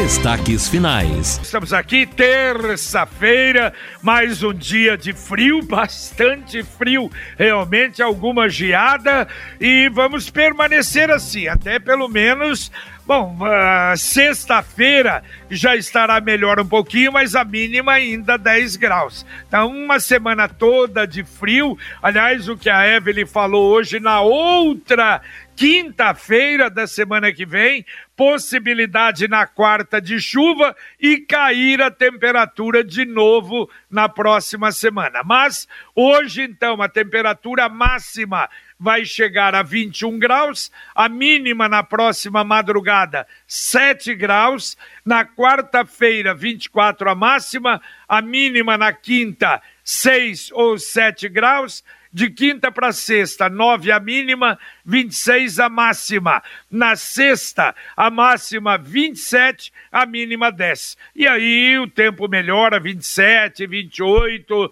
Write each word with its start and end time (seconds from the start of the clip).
Destaques 0.00 0.66
finais. 0.66 1.38
Estamos 1.42 1.74
aqui 1.74 2.06
terça-feira, 2.06 3.70
mais 4.00 4.42
um 4.42 4.54
dia 4.54 4.96
de 4.96 5.12
frio, 5.12 5.60
bastante 5.68 6.62
frio, 6.62 7.10
realmente 7.36 8.02
alguma 8.02 8.48
geada 8.48 9.28
e 9.60 9.90
vamos 9.90 10.30
permanecer 10.30 11.10
assim, 11.10 11.48
até 11.48 11.78
pelo 11.78 12.08
menos 12.08 12.72
Bom, 13.10 13.36
uh, 13.40 13.96
sexta-feira 13.96 15.24
já 15.50 15.74
estará 15.74 16.20
melhor 16.20 16.60
um 16.60 16.66
pouquinho, 16.66 17.10
mas 17.10 17.34
a 17.34 17.44
mínima 17.44 17.94
ainda 17.94 18.36
10 18.36 18.76
graus. 18.76 19.26
Então, 19.48 19.68
uma 19.68 19.98
semana 19.98 20.48
toda 20.48 21.08
de 21.08 21.24
frio. 21.24 21.76
Aliás, 22.00 22.48
o 22.48 22.56
que 22.56 22.70
a 22.70 22.86
Evelyn 22.86 23.26
falou 23.26 23.72
hoje 23.72 23.98
na 23.98 24.20
outra 24.20 25.20
quinta-feira 25.56 26.70
da 26.70 26.86
semana 26.86 27.32
que 27.32 27.44
vem, 27.44 27.84
possibilidade 28.20 29.26
na 29.28 29.46
quarta 29.46 29.98
de 29.98 30.20
chuva 30.20 30.76
e 31.00 31.16
cair 31.20 31.80
a 31.80 31.90
temperatura 31.90 32.84
de 32.84 33.06
novo 33.06 33.70
na 33.90 34.10
próxima 34.10 34.70
semana. 34.72 35.22
Mas 35.24 35.66
hoje, 35.96 36.42
então, 36.42 36.82
a 36.82 36.88
temperatura 36.88 37.66
máxima 37.66 38.46
vai 38.78 39.06
chegar 39.06 39.54
a 39.54 39.62
21 39.62 40.18
graus, 40.18 40.70
a 40.94 41.08
mínima 41.08 41.66
na 41.66 41.82
próxima 41.82 42.44
madrugada 42.44 43.26
7 43.46 44.14
graus, 44.14 44.76
na 45.04 45.24
quarta-feira 45.24 46.34
24 46.34 47.10
a 47.10 47.14
máxima, 47.14 47.80
a 48.08 48.20
mínima 48.20 48.76
na 48.76 48.92
quinta 48.92 49.62
6 49.84 50.50
ou 50.52 50.78
7 50.78 51.28
graus 51.28 51.82
de 52.12 52.28
quinta 52.28 52.72
para 52.72 52.92
sexta, 52.92 53.48
9 53.48 53.92
a 53.92 54.00
mínima, 54.00 54.58
26 54.84 55.60
a 55.60 55.68
máxima. 55.68 56.42
Na 56.70 56.96
sexta, 56.96 57.74
a 57.96 58.10
máxima 58.10 58.76
27, 58.76 59.72
a 59.92 60.04
mínima 60.04 60.50
10. 60.50 60.96
E 61.14 61.26
aí 61.26 61.78
o 61.78 61.86
tempo 61.86 62.26
melhora, 62.28 62.80
27, 62.80 63.66
28, 63.66 64.64
uh, 64.64 64.70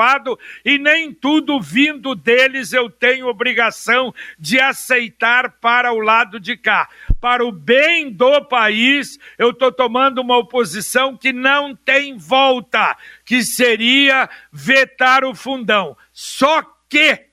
e 0.64 0.78
nem 0.78 1.12
tudo 1.12 1.60
vindo 1.60 2.14
deles 2.14 2.72
eu 2.72 2.90
tenho 2.90 3.28
obrigação 3.28 4.14
de 4.38 4.60
aceitar 4.60 5.52
para 5.60 5.92
o 5.92 6.00
lado 6.00 6.40
de 6.40 6.56
cá. 6.56 6.88
Para 7.20 7.44
o 7.44 7.52
bem 7.52 8.10
do 8.10 8.44
país, 8.44 9.18
eu 9.38 9.50
estou 9.50 9.72
tomando 9.72 10.20
uma 10.20 10.36
oposição 10.36 11.16
que 11.16 11.32
não 11.32 11.74
tem 11.74 12.16
volta, 12.16 12.96
que 13.24 13.42
seria 13.42 14.28
vetar 14.52 15.24
o 15.24 15.34
fundão. 15.34 15.96
Só 16.12 16.62
que 16.88 17.26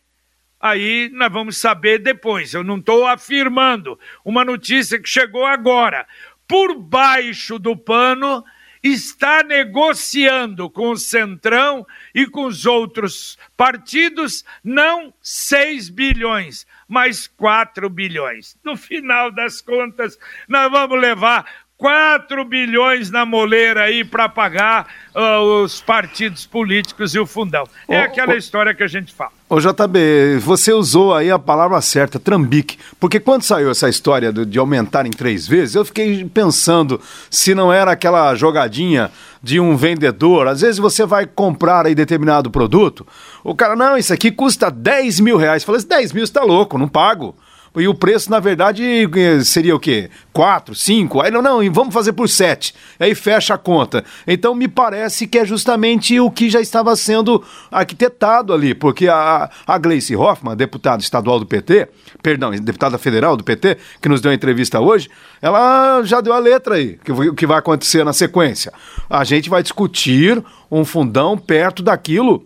aí 0.59 1.09
nós 1.13 1.31
vamos 1.31 1.57
saber 1.57 1.99
depois. 1.99 2.53
Eu 2.53 2.63
não 2.63 2.77
estou 2.77 3.05
afirmando 3.05 3.99
uma 4.23 4.45
notícia 4.45 4.99
que 4.99 5.09
chegou 5.09 5.45
agora. 5.45 6.07
Por 6.47 6.77
baixo 6.77 7.57
do 7.57 7.75
pano 7.77 8.43
está 8.83 9.43
negociando 9.43 10.69
com 10.69 10.91
o 10.91 10.97
Centrão 10.97 11.85
e 12.13 12.25
com 12.25 12.45
os 12.45 12.65
outros 12.65 13.37
partidos, 13.55 14.43
não 14.63 15.13
6 15.21 15.89
bilhões, 15.89 16.65
mas 16.87 17.27
4 17.27 17.89
bilhões. 17.89 18.57
No 18.63 18.75
final 18.75 19.31
das 19.31 19.61
contas, 19.61 20.17
nós 20.47 20.71
vamos 20.71 20.99
levar 20.99 21.45
4 21.77 22.45
bilhões 22.45 23.09
na 23.09 23.25
moleira 23.25 23.83
aí 23.83 24.03
para 24.03 24.29
pagar 24.29 24.87
uh, 25.15 25.63
os 25.63 25.81
partidos 25.81 26.45
políticos 26.45 27.15
e 27.15 27.19
o 27.19 27.25
fundão. 27.25 27.67
É 27.87 28.01
aquela 28.01 28.35
história 28.35 28.73
que 28.73 28.83
a 28.83 28.87
gente 28.87 29.13
fala. 29.13 29.40
Ô 29.53 29.59
JB, 29.59 30.37
você 30.39 30.71
usou 30.71 31.13
aí 31.13 31.29
a 31.29 31.37
palavra 31.37 31.81
certa, 31.81 32.17
trambique. 32.17 32.77
Porque 32.97 33.19
quando 33.19 33.43
saiu 33.43 33.69
essa 33.69 33.89
história 33.89 34.31
de 34.31 34.57
aumentar 34.57 35.05
em 35.05 35.09
três 35.09 35.45
vezes, 35.45 35.75
eu 35.75 35.83
fiquei 35.83 36.23
pensando 36.23 37.01
se 37.29 37.53
não 37.53 37.69
era 37.69 37.91
aquela 37.91 38.33
jogadinha 38.33 39.11
de 39.43 39.59
um 39.59 39.75
vendedor. 39.75 40.47
Às 40.47 40.61
vezes 40.61 40.77
você 40.77 41.05
vai 41.05 41.25
comprar 41.25 41.85
aí 41.85 41.93
determinado 41.93 42.49
produto, 42.49 43.05
o 43.43 43.53
cara, 43.53 43.75
não, 43.75 43.97
isso 43.97 44.13
aqui 44.13 44.31
custa 44.31 44.71
10 44.71 45.19
mil 45.19 45.35
reais. 45.35 45.65
Fala, 45.65 45.77
10 45.79 46.13
mil 46.13 46.23
está 46.23 46.43
louco, 46.43 46.77
não 46.77 46.87
pago. 46.87 47.35
E 47.73 47.87
o 47.87 47.93
preço, 47.93 48.29
na 48.29 48.39
verdade, 48.39 48.83
eh, 48.83 49.43
seria 49.45 49.73
o 49.73 49.79
quê? 49.79 50.09
Quatro, 50.33 50.75
cinco? 50.75 51.21
Aí 51.21 51.31
não, 51.31 51.41
não, 51.41 51.59
vamos 51.71 51.93
fazer 51.93 52.11
por 52.11 52.27
sete. 52.27 52.75
Aí 52.99 53.15
fecha 53.15 53.53
a 53.53 53.57
conta. 53.57 54.03
Então 54.27 54.53
me 54.53 54.67
parece 54.67 55.25
que 55.25 55.39
é 55.39 55.45
justamente 55.45 56.19
o 56.19 56.29
que 56.29 56.49
já 56.49 56.59
estava 56.59 56.93
sendo 56.97 57.41
arquitetado 57.71 58.53
ali, 58.53 58.75
porque 58.75 59.07
a, 59.07 59.49
a 59.65 59.77
Gleice 59.77 60.17
Hoffmann, 60.17 60.57
deputada 60.57 61.01
estadual 61.01 61.39
do 61.39 61.45
PT, 61.45 61.87
perdão, 62.21 62.51
deputada 62.51 62.97
federal 62.97 63.37
do 63.37 63.43
PT, 63.43 63.77
que 64.01 64.09
nos 64.09 64.19
deu 64.19 64.31
a 64.31 64.35
entrevista 64.35 64.81
hoje, 64.81 65.09
ela 65.41 66.03
já 66.03 66.19
deu 66.19 66.33
a 66.33 66.39
letra 66.39 66.75
aí, 66.75 66.99
que, 67.05 67.11
o 67.13 67.33
que 67.33 67.47
vai 67.47 67.59
acontecer 67.59 68.03
na 68.03 68.11
sequência. 68.11 68.73
A 69.09 69.23
gente 69.23 69.49
vai 69.49 69.63
discutir 69.63 70.43
um 70.69 70.83
fundão 70.83 71.37
perto 71.37 71.81
daquilo 71.81 72.45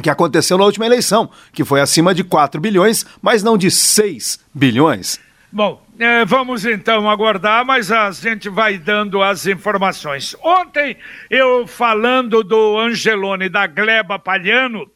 que 0.00 0.08
aconteceu 0.08 0.56
na 0.56 0.64
última 0.64 0.86
eleição, 0.86 1.30
que 1.52 1.64
foi 1.64 1.80
acima 1.80 2.14
de 2.14 2.24
4 2.24 2.60
bilhões, 2.60 3.04
mas 3.20 3.42
não 3.42 3.58
de 3.58 3.70
6 3.70 4.40
bilhões. 4.54 5.20
Bom, 5.50 5.84
é, 5.98 6.24
vamos 6.24 6.64
então 6.64 7.10
aguardar, 7.10 7.64
mas 7.64 7.92
a 7.92 8.10
gente 8.10 8.48
vai 8.48 8.78
dando 8.78 9.22
as 9.22 9.46
informações. 9.46 10.34
Ontem, 10.42 10.96
eu 11.28 11.66
falando 11.66 12.42
do 12.42 12.78
Angelone 12.78 13.50
da 13.50 13.66
Gleba 13.66 14.18
Palhano, 14.18 14.90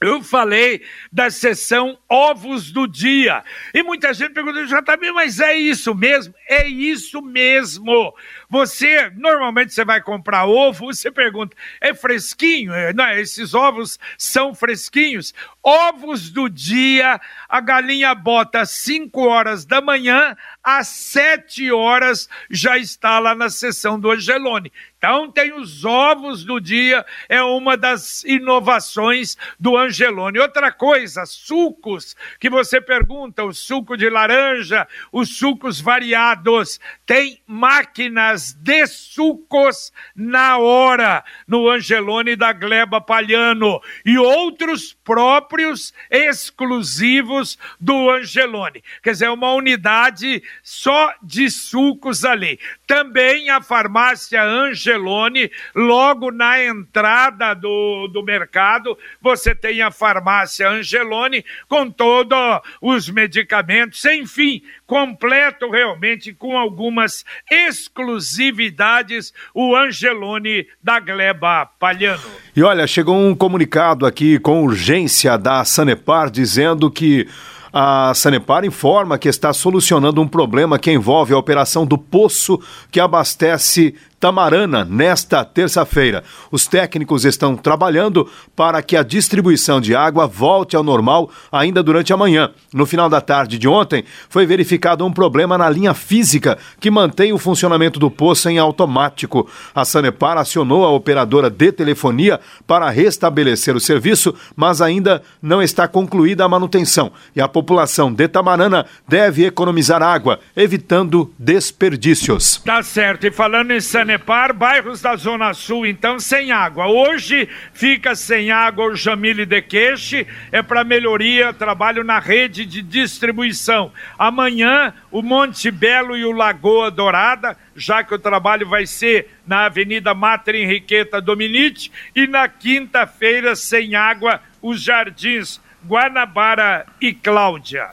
eu 0.00 0.22
falei 0.22 0.82
da 1.12 1.30
sessão 1.30 1.98
Ovos 2.08 2.72
do 2.72 2.86
Dia. 2.86 3.44
E 3.74 3.82
muita 3.82 4.14
gente 4.14 4.32
perguntou, 4.32 4.64
JB, 4.64 5.12
mas 5.12 5.40
é 5.40 5.54
isso 5.54 5.94
mesmo? 5.94 6.34
É 6.48 6.66
isso 6.66 7.20
mesmo. 7.20 8.14
Você, 8.50 9.10
normalmente 9.10 9.72
você 9.72 9.84
vai 9.84 10.02
comprar 10.02 10.44
ovo, 10.44 10.86
você 10.86 11.08
pergunta, 11.08 11.56
é 11.80 11.94
fresquinho? 11.94 12.74
É, 12.74 12.92
não, 12.92 13.08
esses 13.12 13.54
ovos 13.54 13.96
são 14.18 14.52
fresquinhos. 14.52 15.32
Ovos 15.62 16.30
do 16.30 16.48
dia, 16.48 17.20
a 17.48 17.60
galinha 17.60 18.12
bota 18.12 18.62
às 18.62 18.70
5 18.70 19.20
horas 19.22 19.64
da 19.64 19.80
manhã, 19.80 20.36
às 20.64 20.88
7 20.88 21.70
horas 21.70 22.28
já 22.50 22.76
está 22.76 23.20
lá 23.20 23.36
na 23.36 23.48
sessão 23.48 24.00
do 24.00 24.10
Angelone. 24.10 24.72
Então 25.00 25.30
tem 25.30 25.54
os 25.54 25.82
ovos 25.84 26.44
do 26.44 26.60
dia, 26.60 27.06
é 27.26 27.42
uma 27.42 27.74
das 27.74 28.22
inovações 28.24 29.34
do 29.58 29.74
Angelone. 29.74 30.38
Outra 30.38 30.70
coisa, 30.70 31.24
sucos, 31.24 32.14
que 32.38 32.50
você 32.50 32.82
pergunta, 32.82 33.42
o 33.42 33.54
suco 33.54 33.96
de 33.96 34.10
laranja, 34.10 34.86
os 35.10 35.38
sucos 35.38 35.80
variados, 35.80 36.78
tem 37.10 37.42
máquinas 37.44 38.52
de 38.52 38.86
sucos 38.86 39.92
na 40.14 40.58
hora 40.58 41.24
no 41.44 41.68
Angelone 41.68 42.36
da 42.36 42.52
Gleba 42.52 43.00
Palhano 43.00 43.80
e 44.06 44.16
outros 44.16 44.92
próprios 44.92 45.92
exclusivos 46.08 47.58
do 47.80 48.08
Angelone. 48.10 48.84
Quer 49.02 49.10
dizer, 49.10 49.28
uma 49.28 49.52
unidade 49.54 50.40
só 50.62 51.12
de 51.20 51.50
sucos 51.50 52.24
ali. 52.24 52.60
Também 52.90 53.48
a 53.50 53.62
farmácia 53.62 54.42
Angelone 54.42 55.48
logo 55.76 56.32
na 56.32 56.60
entrada 56.60 57.54
do, 57.54 58.08
do 58.08 58.20
mercado, 58.20 58.98
você 59.22 59.54
tem 59.54 59.80
a 59.80 59.92
farmácia 59.92 60.68
Angelone 60.68 61.44
com 61.68 61.88
todos 61.88 62.36
os 62.82 63.08
medicamentos, 63.08 64.04
enfim, 64.06 64.64
completo 64.88 65.70
realmente 65.70 66.32
com 66.32 66.58
algumas 66.58 67.24
exclusividades 67.48 69.32
o 69.54 69.76
Angelone 69.76 70.66
da 70.82 70.98
Gleba 70.98 71.66
Palhano. 71.78 72.24
E 72.56 72.60
olha, 72.60 72.88
chegou 72.88 73.16
um 73.16 73.36
comunicado 73.36 74.04
aqui 74.04 74.36
com 74.40 74.64
urgência 74.64 75.38
da 75.38 75.64
Sanepar 75.64 76.28
dizendo 76.28 76.90
que 76.90 77.28
a 77.72 78.12
Sanepar 78.14 78.64
informa 78.64 79.18
que 79.18 79.28
está 79.28 79.52
solucionando 79.52 80.20
um 80.20 80.28
problema 80.28 80.78
que 80.78 80.90
envolve 80.90 81.32
a 81.32 81.38
operação 81.38 81.86
do 81.86 81.96
poço 81.96 82.60
que 82.90 82.98
abastece 82.98 83.94
Tamarana 84.20 84.84
nesta 84.84 85.42
terça-feira. 85.44 86.22
Os 86.52 86.66
técnicos 86.66 87.24
estão 87.24 87.56
trabalhando 87.56 88.28
para 88.54 88.82
que 88.82 88.94
a 88.94 89.02
distribuição 89.02 89.80
de 89.80 89.96
água 89.96 90.26
volte 90.26 90.76
ao 90.76 90.82
normal 90.82 91.30
ainda 91.50 91.82
durante 91.82 92.12
a 92.12 92.18
manhã. 92.18 92.50
No 92.72 92.84
final 92.84 93.08
da 93.08 93.22
tarde 93.22 93.58
de 93.58 93.66
ontem, 93.66 94.04
foi 94.28 94.44
verificado 94.44 95.06
um 95.06 95.12
problema 95.12 95.56
na 95.56 95.70
linha 95.70 95.94
física 95.94 96.58
que 96.78 96.90
mantém 96.90 97.32
o 97.32 97.38
funcionamento 97.38 97.98
do 97.98 98.10
poço 98.10 98.50
em 98.50 98.58
automático. 98.58 99.48
A 99.74 99.86
Sanepar 99.86 100.36
acionou 100.36 100.84
a 100.84 100.90
operadora 100.90 101.48
de 101.48 101.72
telefonia 101.72 102.38
para 102.66 102.90
restabelecer 102.90 103.74
o 103.74 103.80
serviço, 103.80 104.34
mas 104.54 104.82
ainda 104.82 105.22
não 105.40 105.62
está 105.62 105.88
concluída 105.88 106.44
a 106.44 106.48
manutenção 106.48 107.10
e 107.34 107.40
a 107.40 107.48
população 107.48 108.12
de 108.12 108.28
Tamarana 108.28 108.84
deve 109.08 109.46
economizar 109.46 110.02
água, 110.02 110.40
evitando 110.54 111.32
desperdícios. 111.38 112.60
Tá 112.66 112.82
certo. 112.82 113.26
E 113.26 113.30
falando 113.30 113.70
em 113.70 113.80
Sanepar, 113.80 114.09
Sanepar, 114.10 114.52
bairros 114.52 115.00
da 115.00 115.14
Zona 115.14 115.54
Sul, 115.54 115.86
então, 115.86 116.18
sem 116.18 116.50
água. 116.50 116.88
Hoje 116.88 117.48
fica 117.72 118.16
sem 118.16 118.50
água 118.50 118.86
o 118.86 118.96
Jamile 118.96 119.46
de 119.46 119.62
Queixe, 119.62 120.26
é 120.50 120.60
para 120.62 120.82
melhoria, 120.82 121.52
trabalho 121.52 122.02
na 122.02 122.18
rede 122.18 122.66
de 122.66 122.82
distribuição. 122.82 123.92
Amanhã, 124.18 124.92
o 125.12 125.22
Monte 125.22 125.70
Belo 125.70 126.16
e 126.16 126.24
o 126.24 126.32
Lagoa 126.32 126.90
Dourada, 126.90 127.56
já 127.76 128.02
que 128.02 128.12
o 128.12 128.18
trabalho 128.18 128.68
vai 128.68 128.84
ser 128.84 129.30
na 129.46 129.66
Avenida 129.66 130.12
Mater 130.12 130.56
Henriqueta 130.56 131.20
Dominici, 131.20 131.92
e 132.14 132.26
na 132.26 132.48
quinta-feira, 132.48 133.54
sem 133.54 133.94
água, 133.94 134.40
os 134.60 134.82
Jardins 134.82 135.60
Guanabara 135.86 136.84
e 137.00 137.14
Cláudia. 137.14 137.88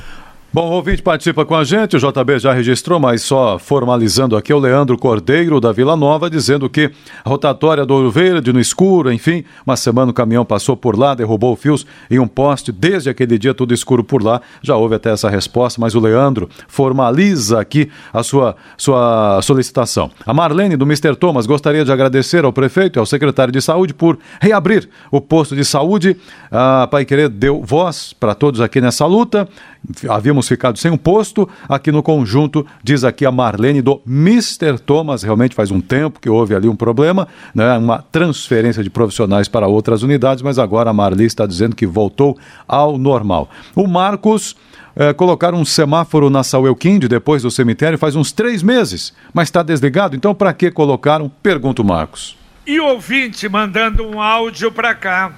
Bom, 0.57 0.69
o 0.69 0.71
ouvinte 0.71 1.03
participa 1.03 1.45
com 1.45 1.53
a 1.53 1.63
gente, 1.63 1.95
o 1.95 1.99
JB 1.99 2.39
já 2.39 2.51
registrou, 2.51 2.99
mas 2.99 3.21
só 3.21 3.59
formalizando 3.59 4.35
aqui 4.35 4.51
o 4.51 4.57
Leandro 4.57 4.97
Cordeiro, 4.97 5.61
da 5.61 5.71
Vila 5.71 5.95
Nova, 5.95 6.31
dizendo 6.31 6.67
que 6.67 6.89
a 7.23 7.29
rotatória 7.29 7.85
do 7.85 7.93
Ouro 7.93 8.09
Verde, 8.09 8.51
no 8.51 8.59
escuro, 8.59 9.13
enfim, 9.13 9.43
uma 9.63 9.77
semana 9.77 10.09
o 10.09 10.13
caminhão 10.15 10.43
passou 10.43 10.75
por 10.75 10.97
lá, 10.97 11.13
derrubou 11.13 11.55
fios 11.55 11.85
em 12.09 12.17
um 12.17 12.27
poste, 12.27 12.71
desde 12.71 13.07
aquele 13.07 13.37
dia 13.37 13.53
tudo 13.53 13.71
escuro 13.71 14.03
por 14.03 14.23
lá, 14.23 14.41
já 14.59 14.75
houve 14.75 14.95
até 14.95 15.11
essa 15.11 15.29
resposta, 15.29 15.79
mas 15.79 15.93
o 15.93 15.99
Leandro 15.99 16.49
formaliza 16.67 17.61
aqui 17.61 17.91
a 18.11 18.23
sua, 18.23 18.55
sua 18.75 19.39
solicitação. 19.43 20.09
A 20.25 20.33
Marlene, 20.33 20.75
do 20.75 20.85
Mr. 20.85 21.15
Thomas, 21.15 21.45
gostaria 21.45 21.85
de 21.85 21.91
agradecer 21.91 22.45
ao 22.45 22.51
prefeito 22.51 22.97
e 22.97 22.99
ao 22.99 23.05
secretário 23.05 23.53
de 23.53 23.61
saúde 23.61 23.93
por 23.93 24.17
reabrir 24.41 24.89
o 25.11 25.21
posto 25.21 25.55
de 25.55 25.63
saúde. 25.63 26.17
A 26.49 26.87
Pai 26.89 27.05
Querer 27.05 27.29
deu 27.29 27.61
voz 27.61 28.11
para 28.11 28.33
todos 28.33 28.59
aqui 28.59 28.81
nessa 28.81 29.05
luta, 29.05 29.47
havíamos 30.09 30.46
ficado 30.47 30.77
sem 30.77 30.91
um 30.91 30.97
posto 30.97 31.47
aqui 31.67 31.91
no 31.91 32.01
conjunto, 32.01 32.65
diz 32.83 33.03
aqui 33.03 33.25
a 33.25 33.31
Marlene 33.31 33.81
do 33.81 34.01
Mr. 34.05 34.79
Thomas, 34.79 35.23
realmente 35.23 35.55
faz 35.55 35.71
um 35.71 35.81
tempo 35.81 36.19
que 36.19 36.29
houve 36.29 36.55
ali 36.55 36.67
um 36.67 36.75
problema, 36.75 37.27
né, 37.53 37.77
uma 37.77 38.01
transferência 38.01 38.83
de 38.83 38.89
profissionais 38.89 39.47
para 39.47 39.67
outras 39.67 40.03
unidades, 40.03 40.41
mas 40.41 40.59
agora 40.59 40.89
a 40.89 40.93
Marli 40.93 41.25
está 41.25 41.45
dizendo 41.45 41.75
que 41.75 41.85
voltou 41.85 42.37
ao 42.67 42.97
normal. 42.97 43.49
O 43.75 43.87
Marcos 43.87 44.55
é, 44.95 45.13
colocaram 45.13 45.59
um 45.59 45.65
semáforo 45.65 46.29
na 46.29 46.43
Sauelquinde, 46.43 47.07
depois 47.07 47.43
do 47.43 47.51
cemitério, 47.51 47.97
faz 47.97 48.15
uns 48.15 48.31
três 48.31 48.63
meses, 48.63 49.13
mas 49.33 49.47
está 49.47 49.61
desligado, 49.61 50.15
então 50.15 50.33
para 50.33 50.53
que 50.53 50.71
colocaram? 50.71 51.29
Pergunta 51.43 51.81
o 51.81 51.85
Marcos. 51.85 52.35
E 52.65 52.79
ouvinte 52.79 53.47
mandando 53.47 54.05
um 54.05 54.21
áudio 54.21 54.71
para 54.71 54.93
cá. 54.93 55.31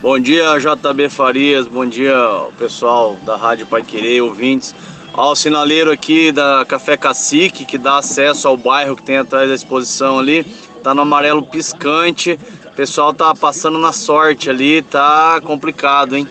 Bom 0.00 0.16
dia, 0.16 0.56
JB 0.60 1.08
Farias. 1.08 1.66
Bom 1.66 1.84
dia, 1.84 2.14
pessoal 2.56 3.16
da 3.26 3.36
Rádio 3.36 3.66
Pai 3.66 3.82
Querer, 3.82 4.20
ouvintes. 4.20 4.72
Ao 5.12 5.34
sinaleiro 5.34 5.90
aqui 5.90 6.30
da 6.30 6.64
Café 6.64 6.96
Cacique, 6.96 7.64
que 7.64 7.76
dá 7.76 7.98
acesso 7.98 8.46
ao 8.46 8.56
bairro 8.56 8.94
que 8.94 9.02
tem 9.02 9.16
atrás 9.16 9.48
da 9.48 9.56
exposição 9.56 10.20
ali. 10.20 10.44
Tá 10.84 10.94
no 10.94 11.02
amarelo 11.02 11.42
piscante. 11.42 12.38
O 12.64 12.76
pessoal 12.76 13.12
tá 13.12 13.34
passando 13.34 13.76
na 13.76 13.92
sorte 13.92 14.48
ali, 14.48 14.82
tá 14.82 15.40
complicado, 15.42 16.16
hein? 16.16 16.28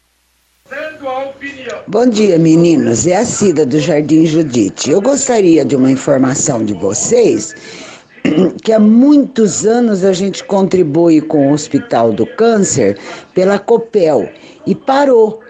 Dando 0.69 1.07
a 1.07 1.19
opinião. 1.27 1.79
Bom 1.87 2.05
dia, 2.05 2.37
meninos. 2.37 3.07
É 3.07 3.15
a 3.15 3.25
Cida 3.25 3.65
do 3.65 3.79
Jardim 3.79 4.25
Judite. 4.25 4.91
Eu 4.91 5.01
gostaria 5.01 5.63
de 5.63 5.73
uma 5.73 5.89
informação 5.89 6.65
de 6.65 6.73
vocês 6.73 7.55
que 8.61 8.73
há 8.73 8.79
muitos 8.79 9.65
anos 9.65 10.03
a 10.03 10.11
gente 10.11 10.43
contribui 10.43 11.21
com 11.21 11.47
o 11.47 11.53
Hospital 11.53 12.11
do 12.11 12.25
Câncer 12.35 12.99
pela 13.33 13.57
Copel 13.57 14.29
e 14.65 14.75
parou. 14.75 15.41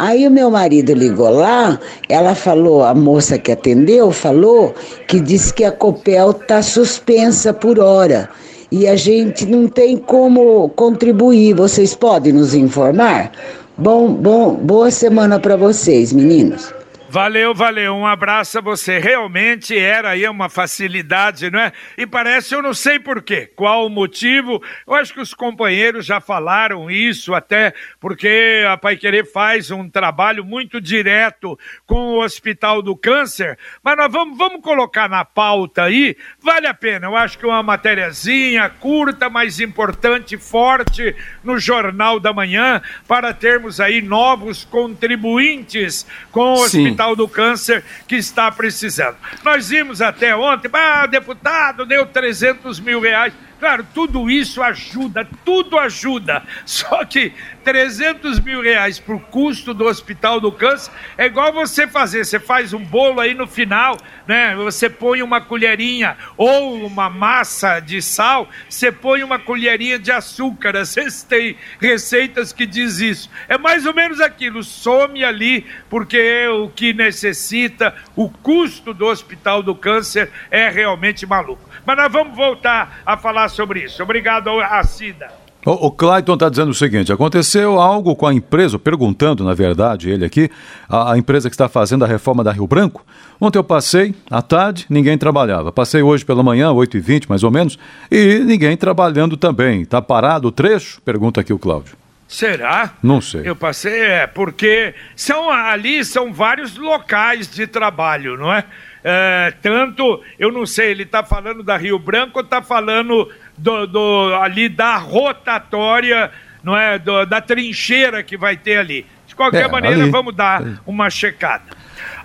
Aí 0.00 0.26
o 0.26 0.30
meu 0.32 0.50
marido 0.50 0.92
ligou 0.94 1.30
lá, 1.30 1.78
ela 2.08 2.34
falou, 2.34 2.82
a 2.82 2.92
moça 2.92 3.38
que 3.38 3.52
atendeu 3.52 4.10
falou 4.10 4.74
que 5.06 5.20
disse 5.20 5.54
que 5.54 5.62
a 5.62 5.70
Copel 5.70 6.32
está 6.32 6.60
suspensa 6.60 7.54
por 7.54 7.78
hora 7.78 8.28
e 8.70 8.86
a 8.86 8.96
gente 8.96 9.46
não 9.46 9.68
tem 9.68 9.96
como 9.96 10.68
contribuir. 10.70 11.54
Vocês 11.54 11.94
podem 11.94 12.32
nos 12.32 12.54
informar? 12.54 13.32
Bom, 13.76 14.12
bom, 14.12 14.54
boa 14.54 14.90
semana 14.90 15.38
para 15.38 15.56
vocês, 15.56 16.12
meninos. 16.12 16.72
Valeu, 17.16 17.54
valeu. 17.54 17.94
Um 17.94 18.06
abraço 18.06 18.58
a 18.58 18.60
você. 18.60 18.98
Realmente 18.98 19.74
era 19.74 20.10
aí 20.10 20.28
uma 20.28 20.50
facilidade, 20.50 21.50
não 21.50 21.58
é? 21.58 21.72
E 21.96 22.06
parece, 22.06 22.54
eu 22.54 22.60
não 22.60 22.74
sei 22.74 22.98
porquê, 22.98 23.50
qual 23.56 23.86
o 23.86 23.88
motivo. 23.88 24.62
Eu 24.86 24.92
acho 24.92 25.14
que 25.14 25.20
os 25.22 25.32
companheiros 25.32 26.04
já 26.04 26.20
falaram 26.20 26.90
isso, 26.90 27.32
até 27.32 27.72
porque 27.98 28.62
a 28.68 28.76
Pai 28.76 28.98
Querer 28.98 29.24
faz 29.24 29.70
um 29.70 29.88
trabalho 29.88 30.44
muito 30.44 30.78
direto 30.78 31.58
com 31.86 31.94
o 31.94 32.22
Hospital 32.22 32.82
do 32.82 32.94
Câncer. 32.94 33.58
Mas 33.82 33.96
nós 33.96 34.12
vamos, 34.12 34.36
vamos 34.36 34.60
colocar 34.60 35.08
na 35.08 35.24
pauta 35.24 35.84
aí. 35.84 36.18
Vale 36.38 36.66
a 36.66 36.74
pena. 36.74 37.06
Eu 37.06 37.16
acho 37.16 37.38
que 37.38 37.46
uma 37.46 37.62
matériazinha 37.62 38.68
curta, 38.68 39.30
mas 39.30 39.58
importante, 39.58 40.36
forte, 40.36 41.16
no 41.42 41.58
Jornal 41.58 42.20
da 42.20 42.34
Manhã, 42.34 42.82
para 43.08 43.32
termos 43.32 43.80
aí 43.80 44.02
novos 44.02 44.66
contribuintes 44.66 46.06
com 46.30 46.52
o 46.52 46.68
Sim. 46.68 46.88
Hospital 46.88 47.05
Hospital 47.06 47.14
do 47.14 47.28
Câncer 47.28 47.84
que 48.08 48.16
está 48.16 48.50
precisando. 48.50 49.16
Nós 49.44 49.68
vimos 49.68 50.02
até 50.02 50.34
ontem, 50.34 50.68
ah, 50.72 51.06
deputado 51.06 51.86
deu 51.86 52.06
300 52.06 52.80
mil 52.80 53.00
reais. 53.00 53.32
Claro, 53.60 53.86
tudo 53.94 54.28
isso 54.28 54.62
ajuda, 54.62 55.26
tudo 55.44 55.78
ajuda. 55.78 56.42
Só 56.66 57.04
que 57.04 57.32
300 57.66 58.38
mil 58.38 58.62
reais 58.62 59.00
por 59.00 59.20
custo 59.22 59.74
do 59.74 59.86
Hospital 59.86 60.38
do 60.38 60.52
Câncer 60.52 60.92
é 61.18 61.26
igual 61.26 61.52
você 61.52 61.84
fazer, 61.84 62.24
você 62.24 62.38
faz 62.38 62.72
um 62.72 62.78
bolo 62.78 63.18
aí 63.18 63.34
no 63.34 63.44
final, 63.44 63.98
né? 64.24 64.54
Você 64.54 64.88
põe 64.88 65.20
uma 65.20 65.40
colherinha 65.40 66.16
ou 66.36 66.86
uma 66.86 67.10
massa 67.10 67.80
de 67.80 68.00
sal, 68.00 68.48
você 68.70 68.92
põe 68.92 69.24
uma 69.24 69.40
colherinha 69.40 69.98
de 69.98 70.12
açúcar. 70.12 70.76
Vocês 70.76 71.24
têm 71.24 71.56
receitas 71.80 72.52
que 72.52 72.66
diz 72.66 73.00
isso. 73.00 73.28
É 73.48 73.58
mais 73.58 73.84
ou 73.84 73.92
menos 73.92 74.20
aquilo, 74.20 74.62
some 74.62 75.24
ali 75.24 75.66
porque 75.90 76.18
é 76.18 76.48
o 76.48 76.68
que 76.68 76.92
necessita, 76.92 77.96
o 78.14 78.30
custo 78.30 78.94
do 78.94 79.06
Hospital 79.06 79.60
do 79.64 79.74
Câncer 79.74 80.30
é 80.52 80.68
realmente 80.68 81.26
maluco. 81.26 81.68
Mas 81.84 81.96
nós 81.96 82.12
vamos 82.12 82.36
voltar 82.36 83.00
a 83.04 83.16
falar 83.16 83.48
sobre 83.48 83.82
isso. 83.82 84.00
Obrigado, 84.04 84.50
Cida. 84.84 85.45
O, 85.66 85.88
o 85.88 85.90
Clayton 85.90 86.34
está 86.34 86.48
dizendo 86.48 86.70
o 86.70 86.74
seguinte: 86.74 87.12
aconteceu 87.12 87.80
algo 87.80 88.14
com 88.14 88.26
a 88.26 88.32
empresa, 88.32 88.78
perguntando, 88.78 89.42
na 89.42 89.52
verdade, 89.52 90.08
ele 90.08 90.24
aqui, 90.24 90.48
a, 90.88 91.12
a, 91.12 91.18
empresa 91.18 91.50
que 91.50 91.54
está 91.54 91.68
fazendo 91.68 92.04
a 92.04 92.08
reforma 92.08 92.44
da 92.44 92.52
Rio 92.52 92.68
Branco. 92.68 93.04
Ontem 93.40 93.58
eu 93.58 93.64
passei, 93.64 94.14
à 94.30 94.40
tarde, 94.40 94.86
ninguém 94.88 95.18
trabalhava. 95.18 95.72
Passei 95.72 96.00
hoje 96.00 96.24
pela 96.24 96.42
manhã, 96.42 96.70
8h20 96.70 97.24
mais 97.28 97.42
ou 97.42 97.50
menos, 97.50 97.76
e 98.10 98.38
ninguém 98.38 98.76
trabalhando 98.76 99.36
também. 99.36 99.82
Está 99.82 100.00
parado 100.00 100.48
o 100.48 100.52
trecho? 100.52 101.02
Pergunta 101.02 101.40
aqui 101.40 101.52
o 101.52 101.58
Cláudio. 101.58 101.96
Será? 102.28 102.94
Não 103.02 103.20
sei. 103.20 103.42
Eu 103.44 103.54
passei, 103.54 104.00
é, 104.00 104.26
porque 104.26 104.94
são 105.14 105.48
ali 105.48 106.04
são 106.04 106.32
vários 106.32 106.76
locais 106.76 107.48
de 107.48 107.66
trabalho, 107.66 108.36
não 108.36 108.52
é? 108.52 108.64
é 109.04 109.52
tanto, 109.62 110.20
eu 110.36 110.50
não 110.50 110.66
sei, 110.66 110.90
ele 110.90 111.04
está 111.04 111.22
falando 111.22 111.62
da 111.62 111.76
Rio 111.76 111.98
Branco 112.00 112.38
ou 112.38 112.44
está 112.44 112.60
falando 112.60 113.30
do, 113.56 113.86
do, 113.86 114.34
ali 114.40 114.68
da 114.68 114.96
rotatória, 114.96 116.30
não 116.62 116.76
é? 116.76 116.98
Do, 116.98 117.24
da 117.24 117.40
trincheira 117.40 118.22
que 118.22 118.36
vai 118.36 118.56
ter 118.56 118.78
ali. 118.78 119.06
De 119.26 119.34
qualquer 119.34 119.64
é, 119.64 119.68
maneira, 119.68 120.02
ali. 120.02 120.10
vamos 120.10 120.34
dar 120.34 120.62
uma 120.86 121.10
checada. 121.10 121.64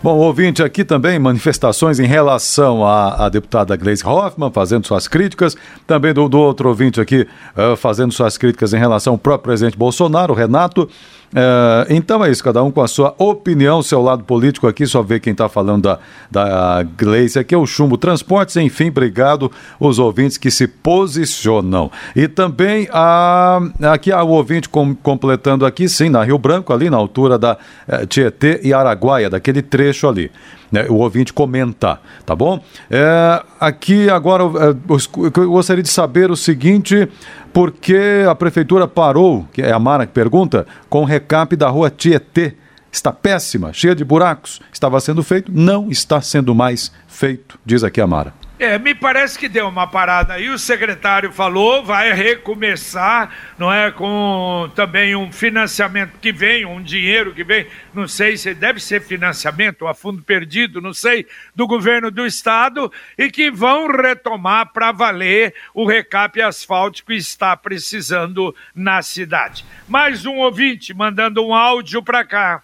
Bom, 0.04 0.18
ouvinte 0.18 0.64
aqui 0.64 0.84
também, 0.84 1.20
manifestações 1.20 2.00
em 2.00 2.08
relação 2.08 2.84
à, 2.84 3.26
à 3.26 3.30
deputada 3.30 3.76
Gleisi 3.76 4.06
Hoffmann, 4.06 4.52
fazendo 4.52 4.88
suas 4.88 5.08
críticas. 5.08 5.56
Também 5.86 6.12
do, 6.12 6.28
do 6.28 6.40
outro 6.40 6.70
ouvinte 6.70 7.00
aqui, 7.00 7.28
uh, 7.56 7.76
fazendo 7.76 8.12
suas 8.12 8.36
críticas 8.36 8.74
em 8.74 8.80
relação 8.80 9.14
ao 9.14 9.20
próprio 9.20 9.44
presidente 9.44 9.78
Bolsonaro, 9.78 10.34
Renato. 10.34 10.90
É, 11.34 11.88
então 11.90 12.24
é 12.24 12.30
isso, 12.30 12.44
cada 12.44 12.62
um 12.62 12.70
com 12.70 12.82
a 12.82 12.88
sua 12.88 13.16
opinião, 13.18 13.82
seu 13.82 14.02
lado 14.02 14.24
político 14.24 14.68
aqui, 14.68 14.86
só 14.86 15.02
ver 15.02 15.20
quem 15.20 15.32
está 15.32 15.48
falando 15.48 15.84
da, 15.84 16.00
da 16.30 16.84
Gleice 16.98 17.40
aqui, 17.40 17.56
é 17.56 17.58
o 17.58 17.66
Chumbo 17.66 17.98
Transportes, 17.98 18.58
enfim, 18.58 18.90
obrigado 18.90 19.52
os 19.80 19.98
ouvintes 19.98 20.38
que 20.38 20.52
se 20.52 20.68
posicionam. 20.68 21.90
E 22.16 22.28
também 22.28 22.88
a, 22.92 23.62
aqui 23.92 24.12
há 24.12 24.22
o 24.24 24.30
ouvinte 24.30 24.68
com, 24.68 24.94
completando 24.94 25.66
aqui, 25.66 25.88
sim, 25.88 26.10
na 26.10 26.24
Rio 26.24 26.38
Branco, 26.38 26.74
ali 26.74 26.90
na 26.90 26.98
altura 26.98 27.38
da 27.38 27.58
é, 27.88 28.06
Tietê 28.06 28.60
e 28.64 28.74
Araguaia, 28.74 29.30
daquele 29.30 29.62
trecho 29.62 30.08
ali. 30.08 30.30
Né, 30.72 30.86
o 30.88 30.96
ouvinte 30.96 31.34
comentar, 31.34 32.02
tá 32.26 32.34
bom? 32.34 32.64
É, 32.90 33.44
aqui 33.60 34.10
agora 34.10 34.44
é, 34.44 35.40
eu 35.40 35.50
gostaria 35.50 35.84
de 35.84 35.90
saber 35.90 36.32
o 36.32 36.36
seguinte: 36.38 37.10
por 37.52 37.72
que 37.72 38.26
a 38.26 38.34
prefeitura 38.34 38.88
parou, 38.88 39.46
que 39.52 39.62
é 39.62 39.74
a 39.74 39.80
Mara 39.80 40.06
que 40.06 40.14
pergunta, 40.14 40.66
com 40.90 41.02
o 41.02 41.06
recap 41.06 41.56
da 41.58 41.68
rua 41.68 41.90
Tietê? 41.90 42.56
Está 42.90 43.12
péssima, 43.12 43.72
cheia 43.74 43.96
de 43.96 44.04
buracos. 44.04 44.62
Estava 44.72 45.00
sendo 45.00 45.24
feito? 45.24 45.52
Não 45.54 45.90
está 45.90 46.22
sendo 46.22 46.56
mais 46.56 46.92
feito, 47.08 47.60
diz 47.66 47.84
aqui 47.84 48.00
a 48.00 48.08
Mara. 48.08 48.34
É, 48.62 48.78
me 48.78 48.94
parece 48.94 49.40
que 49.40 49.50
deu 49.50 49.68
uma 49.68 49.88
parada 49.88 50.36
aí. 50.36 50.48
O 50.48 50.60
secretário 50.60 51.32
falou, 51.32 51.84
vai 51.84 52.14
recomeçar, 52.14 53.56
não 53.58 53.74
é? 53.74 53.90
Com 53.90 54.70
também 54.76 55.16
um 55.16 55.32
financiamento 55.32 56.20
que 56.22 56.32
vem, 56.32 56.64
um 56.64 56.80
dinheiro 56.80 57.34
que 57.34 57.44
vem, 57.44 57.66
não 57.92 58.08
sei 58.08 58.38
se 58.38 58.54
deve 58.54 58.80
ser 58.80 59.02
financiamento 59.02 59.88
a 59.88 59.96
fundo 59.96 60.22
perdido, 60.22 60.80
não 60.80 60.94
sei, 60.94 61.26
do 61.56 61.66
governo 61.66 62.12
do 62.12 62.24
estado, 62.24 62.92
e 63.18 63.32
que 63.32 63.50
vão 63.50 63.88
retomar 63.88 64.72
para 64.72 64.92
valer 64.92 65.56
o 65.74 65.84
recap 65.84 66.40
asfáltico 66.40 67.12
está 67.12 67.58
precisando 67.58 68.56
na 68.76 69.02
cidade. 69.02 69.66
Mais 69.88 70.24
um 70.24 70.36
ouvinte 70.36 70.94
mandando 70.94 71.44
um 71.44 71.56
áudio 71.56 72.04
para 72.04 72.24
cá. 72.24 72.62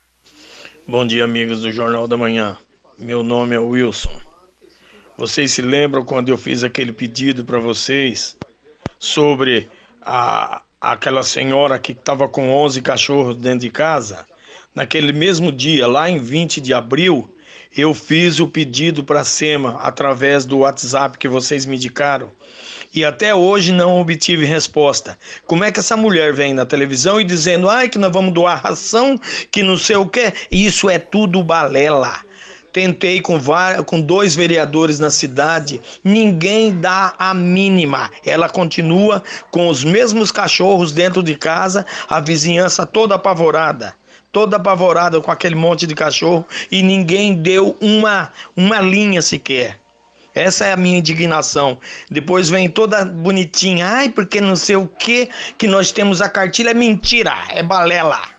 Bom 0.87 1.07
dia, 1.07 1.23
amigos 1.23 1.63
do 1.63 1.71
Jornal 1.71 2.07
da 2.07 2.15
Manhã. 2.15 2.55
Meu 2.99 3.23
nome 3.23 3.55
é 3.55 3.59
Wilson. 3.59 4.26
Vocês 5.17 5.51
se 5.51 5.63
lembram 5.63 6.05
quando 6.05 6.29
eu 6.29 6.37
fiz 6.37 6.63
aquele 6.63 6.93
pedido 6.93 7.43
para 7.43 7.57
vocês 7.57 8.37
sobre 8.99 9.67
a, 9.99 10.61
aquela 10.79 11.23
senhora 11.23 11.79
que 11.79 11.93
estava 11.93 12.29
com 12.29 12.51
11 12.51 12.83
cachorros 12.83 13.35
dentro 13.35 13.61
de 13.61 13.71
casa? 13.71 14.27
Naquele 14.75 15.11
mesmo 15.11 15.51
dia, 15.51 15.87
lá 15.87 16.07
em 16.07 16.19
20 16.19 16.61
de 16.61 16.71
abril, 16.71 17.35
eu 17.75 17.95
fiz 17.95 18.39
o 18.39 18.47
pedido 18.47 19.03
para 19.03 19.21
a 19.21 19.23
SEMA 19.23 19.79
através 19.81 20.45
do 20.45 20.59
WhatsApp 20.59 21.17
que 21.17 21.27
vocês 21.27 21.65
me 21.65 21.77
indicaram 21.77 22.31
e 22.93 23.03
até 23.03 23.33
hoje 23.33 23.71
não 23.71 23.99
obtive 23.99 24.45
resposta. 24.45 25.17
Como 25.47 25.63
é 25.63 25.71
que 25.71 25.79
essa 25.79 25.97
mulher 25.97 26.31
vem 26.31 26.53
na 26.53 26.65
televisão 26.65 27.19
e 27.19 27.23
dizendo, 27.23 27.67
ai, 27.67 27.89
que 27.89 27.97
nós 27.97 28.13
vamos 28.13 28.35
doar 28.35 28.61
ração, 28.61 29.19
que 29.51 29.63
não 29.63 29.77
sei 29.77 29.95
o 29.95 30.07
que? 30.07 30.31
Isso 30.51 30.87
é 30.91 30.99
tudo 30.99 31.43
balela. 31.43 32.26
Tentei 32.77 33.21
com, 33.21 33.39
com 33.87 33.99
dois 33.99 34.35
vereadores 34.35 34.99
na 34.99 35.09
cidade, 35.09 35.81
ninguém 36.03 36.79
dá 36.79 37.15
a 37.17 37.33
mínima. 37.33 38.11
Ela 38.23 38.47
continua 38.47 39.23
com 39.49 39.67
os 39.67 39.83
mesmos 39.83 40.31
cachorros 40.31 40.91
dentro 40.91 41.23
de 41.23 41.35
casa, 41.35 41.87
a 42.07 42.19
vizinhança 42.19 42.85
toda 42.85 43.15
apavorada 43.15 43.95
toda 44.31 44.57
apavorada 44.57 45.19
com 45.19 45.31
aquele 45.31 45.55
monte 45.55 45.87
de 45.87 45.95
cachorro 45.95 46.45
e 46.71 46.83
ninguém 46.83 47.33
deu 47.33 47.75
uma, 47.81 48.31
uma 48.55 48.79
linha 48.79 49.23
sequer. 49.23 49.79
Essa 50.35 50.67
é 50.67 50.73
a 50.73 50.77
minha 50.77 50.99
indignação. 50.99 51.79
Depois 52.11 52.47
vem 52.47 52.69
toda 52.69 53.03
bonitinha, 53.03 53.87
ai, 53.87 54.09
porque 54.09 54.39
não 54.39 54.55
sei 54.55 54.75
o 54.75 54.87
que, 54.87 55.29
que 55.57 55.67
nós 55.67 55.91
temos 55.91 56.21
a 56.21 56.29
cartilha. 56.29 56.69
É 56.69 56.75
mentira, 56.75 57.33
é 57.49 57.63
balela. 57.63 58.36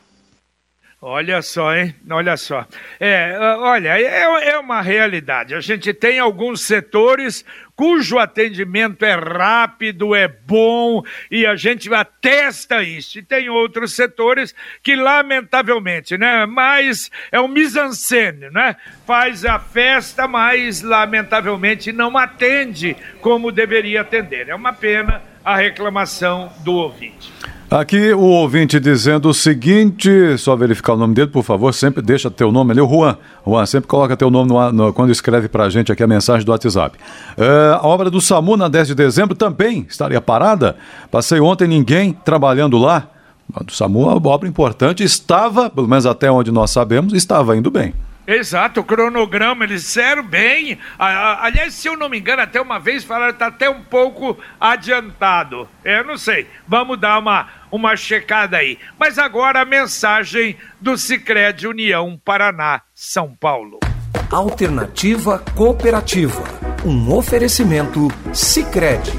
Olha 1.01 1.41
só, 1.43 1.77
hein? 1.77 1.95
Olha 2.11 2.37
só. 2.37 2.67
É, 2.99 3.39
olha, 3.61 3.97
é, 3.97 4.51
é 4.51 4.59
uma 4.59 4.83
realidade. 4.83 5.55
A 5.55 5.61
gente 5.61 5.95
tem 5.95 6.19
alguns 6.19 6.63
setores 6.63 7.45
cujo 7.77 8.19
atendimento 8.19 9.05
é 9.05 9.15
rápido, 9.15 10.13
é 10.13 10.27
bom 10.27 11.05
e 11.31 11.47
a 11.47 11.55
gente 11.55 11.93
atesta 11.95 12.83
isso. 12.83 13.21
E 13.21 13.23
tem 13.23 13.49
outros 13.49 13.95
setores 13.95 14.53
que, 14.83 14.97
lamentavelmente, 14.97 16.19
né? 16.19 16.45
Mas 16.47 17.13
é 17.31 17.41
um 17.41 17.47
mise-en-scène, 17.47 18.51
né? 18.51 18.75
Faz 19.07 19.45
a 19.45 19.61
festa, 19.61 20.27
mas 20.27 20.83
lamentavelmente 20.83 21.93
não 21.93 22.19
atende 22.19 22.97
como 23.21 23.53
deveria 23.53 24.01
atender. 24.01 24.49
É 24.49 24.55
uma 24.57 24.73
pena 24.73 25.23
a 25.45 25.55
reclamação 25.55 26.53
do 26.65 26.75
ouvinte. 26.75 27.38
Aqui 27.71 28.15
o 28.15 28.21
ouvinte 28.21 28.81
dizendo 28.81 29.29
o 29.29 29.35
seguinte, 29.35 30.39
só 30.39 30.57
verificar 30.57 30.95
o 30.95 30.97
nome 30.97 31.13
dele, 31.13 31.29
por 31.29 31.43
favor, 31.43 31.75
sempre 31.75 32.01
deixa 32.01 32.31
teu 32.31 32.51
nome 32.51 32.73
ali, 32.73 32.81
o 32.81 32.89
Juan. 32.89 33.19
Juan, 33.47 33.67
sempre 33.67 33.87
coloca 33.87 34.17
teu 34.17 34.31
nome 34.31 34.49
no, 34.49 34.73
no, 34.73 34.93
quando 34.95 35.13
escreve 35.13 35.49
pra 35.49 35.69
gente 35.69 35.93
aqui 35.93 36.03
a 36.03 36.07
mensagem 36.07 36.47
do 36.47 36.51
WhatsApp. 36.51 36.97
Uh, 37.37 37.75
a 37.75 37.87
obra 37.87 38.09
do 38.09 38.23
SAMU 38.23 38.57
na 38.57 38.69
10 38.69 38.89
de 38.89 38.95
dezembro 38.95 39.35
também 39.35 39.85
estaria 39.87 40.19
parada. 40.19 40.77
Passei 41.11 41.41
ontem 41.41 41.69
ninguém 41.69 42.15
trabalhando 42.25 42.79
lá. 42.79 43.07
Do 43.63 43.73
SAMU, 43.73 44.17
uma 44.17 44.31
obra 44.31 44.49
importante, 44.49 45.05
estava, 45.05 45.69
pelo 45.69 45.87
menos 45.87 46.07
até 46.07 46.31
onde 46.31 46.51
nós 46.51 46.71
sabemos, 46.71 47.13
estava 47.13 47.55
indo 47.55 47.71
bem. 47.71 47.93
Exato, 48.29 48.81
o 48.81 48.85
cronograma, 48.85 49.65
eles 49.65 49.81
disseram 49.85 50.23
bem. 50.23 50.79
Aliás, 50.99 51.73
se 51.73 51.89
eu 51.89 51.97
não 51.97 52.11
me 52.11 52.19
engano, 52.19 52.43
até 52.43 52.61
uma 52.61 52.79
vez 52.79 53.03
falaram 53.03 53.33
que 53.33 53.37
está 53.37 53.47
até 53.47 53.71
um 53.71 53.83
pouco 53.83 54.39
adiantado. 54.61 55.67
Eu 55.83 56.05
não 56.05 56.19
sei. 56.19 56.47
Vamos 56.67 57.01
dar 57.01 57.19
uma, 57.21 57.49
uma 57.73 57.97
checada 57.97 58.59
aí. 58.59 58.79
Mas 58.99 59.19
agora 59.19 59.63
a 59.63 59.65
mensagem 59.65 60.59
do 60.79 60.99
Cicred 60.99 61.67
União 61.67 62.21
Paraná, 62.23 62.83
São 62.95 63.35
Paulo. 63.35 63.81
Alternativa 64.31 65.43
Cooperativa. 65.57 66.45
Um 66.85 67.11
oferecimento 67.15 68.09
Cicred. 68.35 69.11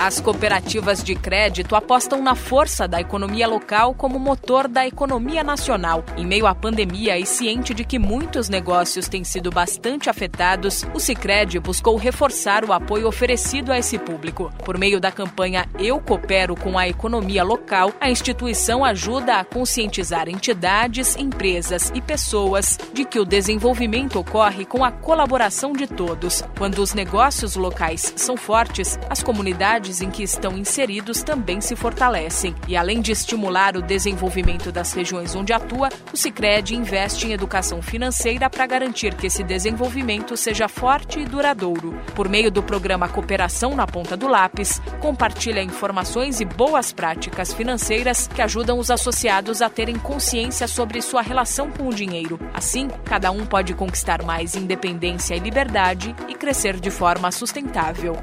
As 0.00 0.20
cooperativas 0.20 1.02
de 1.02 1.16
crédito 1.16 1.74
apostam 1.74 2.22
na 2.22 2.36
força 2.36 2.86
da 2.86 3.00
economia 3.00 3.48
local 3.48 3.92
como 3.92 4.16
motor 4.16 4.68
da 4.68 4.86
economia 4.86 5.42
nacional. 5.42 6.04
Em 6.16 6.24
meio 6.24 6.46
à 6.46 6.54
pandemia 6.54 7.18
e 7.18 7.26
ciente 7.26 7.74
de 7.74 7.84
que 7.84 7.98
muitos 7.98 8.48
negócios 8.48 9.08
têm 9.08 9.24
sido 9.24 9.50
bastante 9.50 10.08
afetados, 10.08 10.86
o 10.94 11.00
Sicredi 11.00 11.58
buscou 11.58 11.96
reforçar 11.96 12.64
o 12.64 12.72
apoio 12.72 13.08
oferecido 13.08 13.72
a 13.72 13.78
esse 13.78 13.98
público. 13.98 14.52
Por 14.64 14.78
meio 14.78 15.00
da 15.00 15.10
campanha 15.10 15.68
Eu 15.76 16.00
Coopero 16.00 16.54
com 16.54 16.78
a 16.78 16.86
Economia 16.86 17.42
Local, 17.42 17.92
a 18.00 18.08
instituição 18.08 18.84
ajuda 18.84 19.40
a 19.40 19.44
conscientizar 19.44 20.28
entidades, 20.28 21.16
empresas 21.16 21.90
e 21.92 22.00
pessoas 22.00 22.78
de 22.92 23.04
que 23.04 23.18
o 23.18 23.24
desenvolvimento 23.24 24.20
ocorre 24.20 24.64
com 24.64 24.84
a 24.84 24.92
colaboração 24.92 25.72
de 25.72 25.88
todos. 25.88 26.44
Quando 26.56 26.78
os 26.78 26.94
negócios 26.94 27.56
locais 27.56 28.12
são 28.14 28.36
fortes, 28.36 28.96
as 29.10 29.24
comunidades 29.24 29.87
cidades 29.88 30.00
em 30.00 30.10
que 30.10 30.22
estão 30.22 30.56
inseridos 30.56 31.22
também 31.22 31.60
se 31.60 31.74
fortalecem. 31.74 32.54
E 32.66 32.76
além 32.76 33.00
de 33.00 33.12
estimular 33.12 33.76
o 33.76 33.82
desenvolvimento 33.82 34.70
das 34.70 34.92
regiões 34.92 35.34
onde 35.34 35.52
atua, 35.52 35.88
o 36.12 36.16
Sicredi 36.16 36.76
investe 36.76 37.26
em 37.26 37.32
educação 37.32 37.80
financeira 37.80 38.50
para 38.50 38.66
garantir 38.66 39.14
que 39.14 39.26
esse 39.26 39.42
desenvolvimento 39.42 40.36
seja 40.36 40.68
forte 40.68 41.20
e 41.20 41.24
duradouro. 41.24 41.94
Por 42.14 42.28
meio 42.28 42.50
do 42.50 42.62
programa 42.62 43.08
Cooperação 43.08 43.74
na 43.74 43.86
Ponta 43.86 44.16
do 44.16 44.28
Lápis, 44.28 44.80
compartilha 45.00 45.62
informações 45.62 46.40
e 46.40 46.44
boas 46.44 46.92
práticas 46.92 47.52
financeiras 47.52 48.26
que 48.26 48.42
ajudam 48.42 48.78
os 48.78 48.90
associados 48.90 49.62
a 49.62 49.70
terem 49.70 49.96
consciência 49.96 50.68
sobre 50.68 51.00
sua 51.00 51.22
relação 51.22 51.70
com 51.70 51.88
o 51.88 51.94
dinheiro. 51.94 52.38
Assim, 52.52 52.88
cada 53.04 53.30
um 53.30 53.46
pode 53.46 53.74
conquistar 53.74 54.22
mais 54.22 54.54
independência 54.54 55.34
e 55.34 55.40
liberdade 55.40 56.14
e 56.28 56.34
crescer 56.34 56.78
de 56.78 56.90
forma 56.90 57.30
sustentável. 57.30 58.16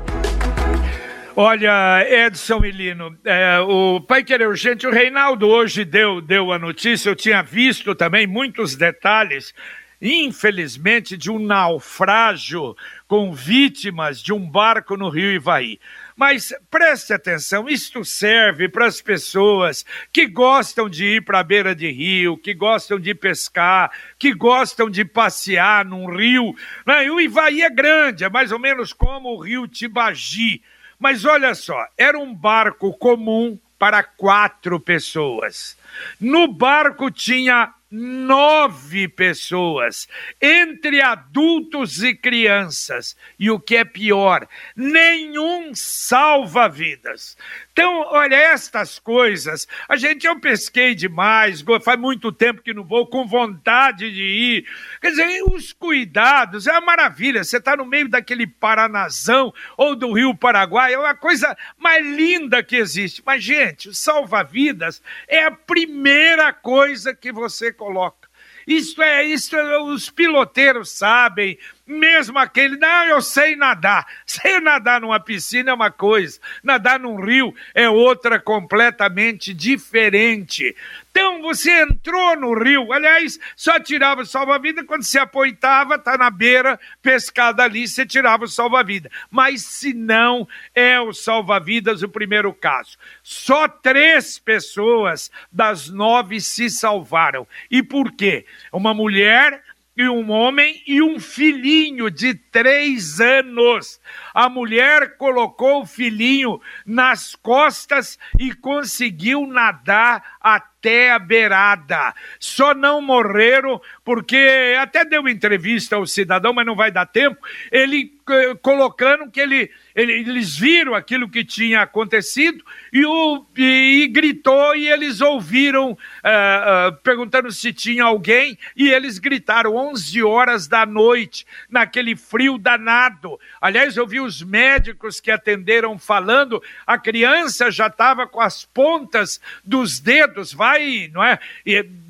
Olha, 1.38 2.06
Edson 2.10 2.62
Milino, 2.62 3.20
é, 3.26 3.60
o 3.60 4.00
Pai 4.00 4.24
Querer 4.24 4.48
Urgente, 4.48 4.88
o 4.88 4.92
Reinaldo 4.92 5.46
hoje 5.50 5.84
deu, 5.84 6.22
deu 6.22 6.54
a 6.54 6.58
notícia, 6.58 7.10
eu 7.10 7.16
tinha 7.16 7.44
visto 7.44 7.94
também 7.94 8.26
muitos 8.26 8.78
detalhes, 8.78 9.54
infelizmente, 10.02 11.18
de 11.18 11.30
um 11.30 11.38
naufrágio 11.38 12.74
com 13.06 13.34
vítimas 13.34 14.22
de 14.22 14.32
um 14.32 14.50
barco 14.50 14.96
no 14.96 15.10
rio 15.10 15.30
Ivaí. 15.30 15.78
Mas 16.16 16.54
preste 16.72 17.12
atenção, 17.12 17.68
isto 17.68 18.06
serve 18.06 18.70
para 18.70 18.86
as 18.86 19.02
pessoas 19.02 19.84
que 20.14 20.28
gostam 20.28 20.88
de 20.88 21.18
ir 21.18 21.26
para 21.26 21.40
a 21.40 21.44
beira 21.44 21.76
de 21.76 21.92
rio, 21.92 22.38
que 22.38 22.54
gostam 22.54 22.98
de 22.98 23.14
pescar, 23.14 23.92
que 24.18 24.34
gostam 24.34 24.90
de 24.90 25.04
passear 25.04 25.84
num 25.84 26.16
rio. 26.16 26.56
Né? 26.88 27.08
E 27.08 27.12
o 27.12 27.20
Ivaí 27.20 27.62
é 27.62 27.70
grande, 27.70 28.24
é 28.24 28.30
mais 28.30 28.54
ou 28.54 28.60
menos 28.60 28.94
como 28.94 29.36
o 29.36 29.42
rio 29.44 29.68
Tibagi. 29.68 30.62
Mas 31.06 31.24
olha 31.24 31.54
só, 31.54 31.86
era 31.96 32.18
um 32.18 32.34
barco 32.34 32.92
comum 32.98 33.60
para 33.78 34.02
quatro 34.02 34.80
pessoas. 34.80 35.78
No 36.20 36.48
barco 36.48 37.12
tinha 37.12 37.72
nove 37.96 39.08
pessoas, 39.08 40.08
entre 40.42 41.02
adultos 41.02 42.04
e 42.04 42.14
crianças. 42.14 43.16
E 43.40 43.50
o 43.50 43.60
que 43.60 43.78
é 43.78 43.86
pior, 43.86 44.48
nenhum 44.76 45.74
salva-vidas. 45.74 47.38
Então, 47.72 48.06
olha, 48.08 48.36
estas 48.36 49.00
coisas, 49.00 49.68
a 49.88 49.96
gente, 49.96 50.26
eu 50.26 50.40
pesquei 50.40 50.96
demais, 50.96 51.64
faz 51.84 52.00
muito 52.00 52.32
tempo 52.32 52.62
que 52.62 52.74
não 52.74 52.84
vou, 52.84 53.08
com 53.08 53.26
vontade 53.26 54.12
de 54.12 54.24
ir. 54.24 54.66
Quer 55.02 55.10
dizer, 55.12 55.44
os 55.44 55.74
cuidados, 55.74 56.68
é 56.68 56.72
uma 56.72 56.82
maravilha. 56.82 57.44
Você 57.44 57.58
está 57.58 57.76
no 57.76 57.86
meio 57.86 58.08
daquele 58.08 58.48
Paranazão 58.48 59.54
ou 59.78 59.96
do 59.96 60.14
Rio 60.14 60.34
Paraguai, 60.36 60.94
é 60.94 60.98
uma 60.98 61.16
coisa 61.16 61.56
mais 61.78 62.06
linda 62.06 62.64
que 62.64 62.76
existe. 62.76 63.22
Mas, 63.26 63.44
gente, 63.44 63.94
salva-vidas 63.94 65.02
é 65.28 65.44
a 65.44 65.52
primeira 65.52 66.54
coisa 66.54 67.14
que 67.14 67.32
você 67.32 67.72
coloca. 67.86 68.28
Isso 68.66 69.00
é, 69.02 69.24
isso 69.24 69.56
é, 69.56 69.78
os 69.80 70.10
piloteiros 70.10 70.90
sabem, 70.90 71.58
mesmo 71.86 72.40
aquele, 72.40 72.78
não, 72.78 73.06
eu 73.06 73.22
sei 73.22 73.56
nadar. 73.56 74.06
Sei 74.26 74.60
nadar 74.60 75.00
numa 75.00 75.20
piscina 75.20 75.72
é 75.72 75.74
uma 75.74 75.92
coisa, 75.92 76.40
nadar 76.64 77.00
num 77.00 77.20
rio 77.20 77.54
é 77.74 77.88
outra 77.88 78.40
completamente 78.40 79.54
diferente. 79.54 80.76
Então 81.12 81.42
você 81.42 81.84
entrou 81.84 82.36
no 82.36 82.54
rio, 82.54 82.92
aliás, 82.92 83.40
só 83.56 83.80
tirava 83.80 84.22
o 84.22 84.26
salva-vida 84.26 84.84
quando 84.84 85.04
se 85.04 85.18
apoitava, 85.18 85.98
tá 85.98 86.18
na 86.18 86.30
beira, 86.30 86.78
pescada 87.02 87.64
ali, 87.64 87.88
você 87.88 88.06
tirava 88.06 88.44
o 88.44 88.50
salva-vida. 88.50 89.10
Mas 89.32 89.62
se 89.64 89.94
não, 89.94 90.48
é 90.74 91.00
o 91.00 91.14
salva-vidas 91.14 92.04
o 92.04 92.10
primeiro 92.10 92.52
caso. 92.54 92.98
Só 93.24 93.68
três 93.68 94.38
pessoas 94.38 95.32
das 95.52 95.88
nove 95.90 96.42
se 96.42 96.70
salvaram. 96.70 97.48
E 97.72 97.82
por 97.82 98.12
quê? 98.12 98.46
Uma 98.74 98.94
mulher 98.94 99.64
e 99.98 100.08
um 100.10 100.30
homem 100.32 100.82
e 100.86 101.02
um 101.02 101.20
filhinho 101.20 102.12
de 102.12 102.34
três 102.34 103.22
anos. 103.22 104.00
A 104.34 104.50
mulher 104.50 105.18
colocou 105.18 105.82
o 105.82 105.86
filhinho 105.86 106.60
nas 106.86 107.36
costas 107.36 108.20
e 108.40 108.54
conseguiu 108.54 109.48
nadar 109.48 110.35
até 110.46 111.12
a 111.12 111.18
beirada. 111.18 112.14
Só 112.40 112.76
não 112.76 113.02
morreram 113.02 113.82
porque 114.04 114.76
até 114.80 115.04
deu 115.04 115.28
entrevista 115.28 115.96
ao 115.96 116.06
cidadão, 116.06 116.54
mas 116.54 116.68
não 116.68 116.76
vai 116.76 116.92
dar 116.92 117.08
tempo. 117.08 117.38
Ele 117.72 118.16
eh, 118.28 118.56
colocando 118.60 119.30
que 119.30 119.40
ele, 119.40 119.70
ele, 119.96 120.14
eles 120.14 120.58
viram 120.58 120.96
aquilo 120.96 121.30
que 121.30 121.46
tinha 121.46 121.82
acontecido 121.82 122.64
e, 122.92 123.06
o, 123.06 123.46
e, 123.56 124.04
e 124.04 124.08
gritou 124.08 124.76
e 124.76 124.88
eles 124.88 125.22
ouviram 125.22 125.92
uh, 125.92 125.96
uh, 125.96 126.98
perguntando 127.04 127.52
se 127.52 127.72
tinha 127.72 128.04
alguém 128.04 128.58
e 128.76 128.90
eles 128.90 129.20
gritaram 129.20 129.76
11 129.76 130.24
horas 130.24 130.68
da 130.68 130.88
noite 130.88 131.46
naquele 131.70 132.16
frio 132.16 132.58
danado. 132.58 133.40
Aliás, 133.62 133.96
eu 133.96 134.08
vi 134.08 134.20
os 134.20 134.42
médicos 134.42 135.20
que 135.20 135.30
atenderam 135.30 136.00
falando, 136.00 136.62
a 136.86 136.98
criança 136.98 137.70
já 137.70 137.86
estava 137.88 138.26
com 138.26 138.42
as 138.42 138.66
pontas 138.66 139.40
dos 139.64 140.00
dedos, 140.00 140.35
vai, 140.54 141.10
não 141.14 141.24
é? 141.24 141.40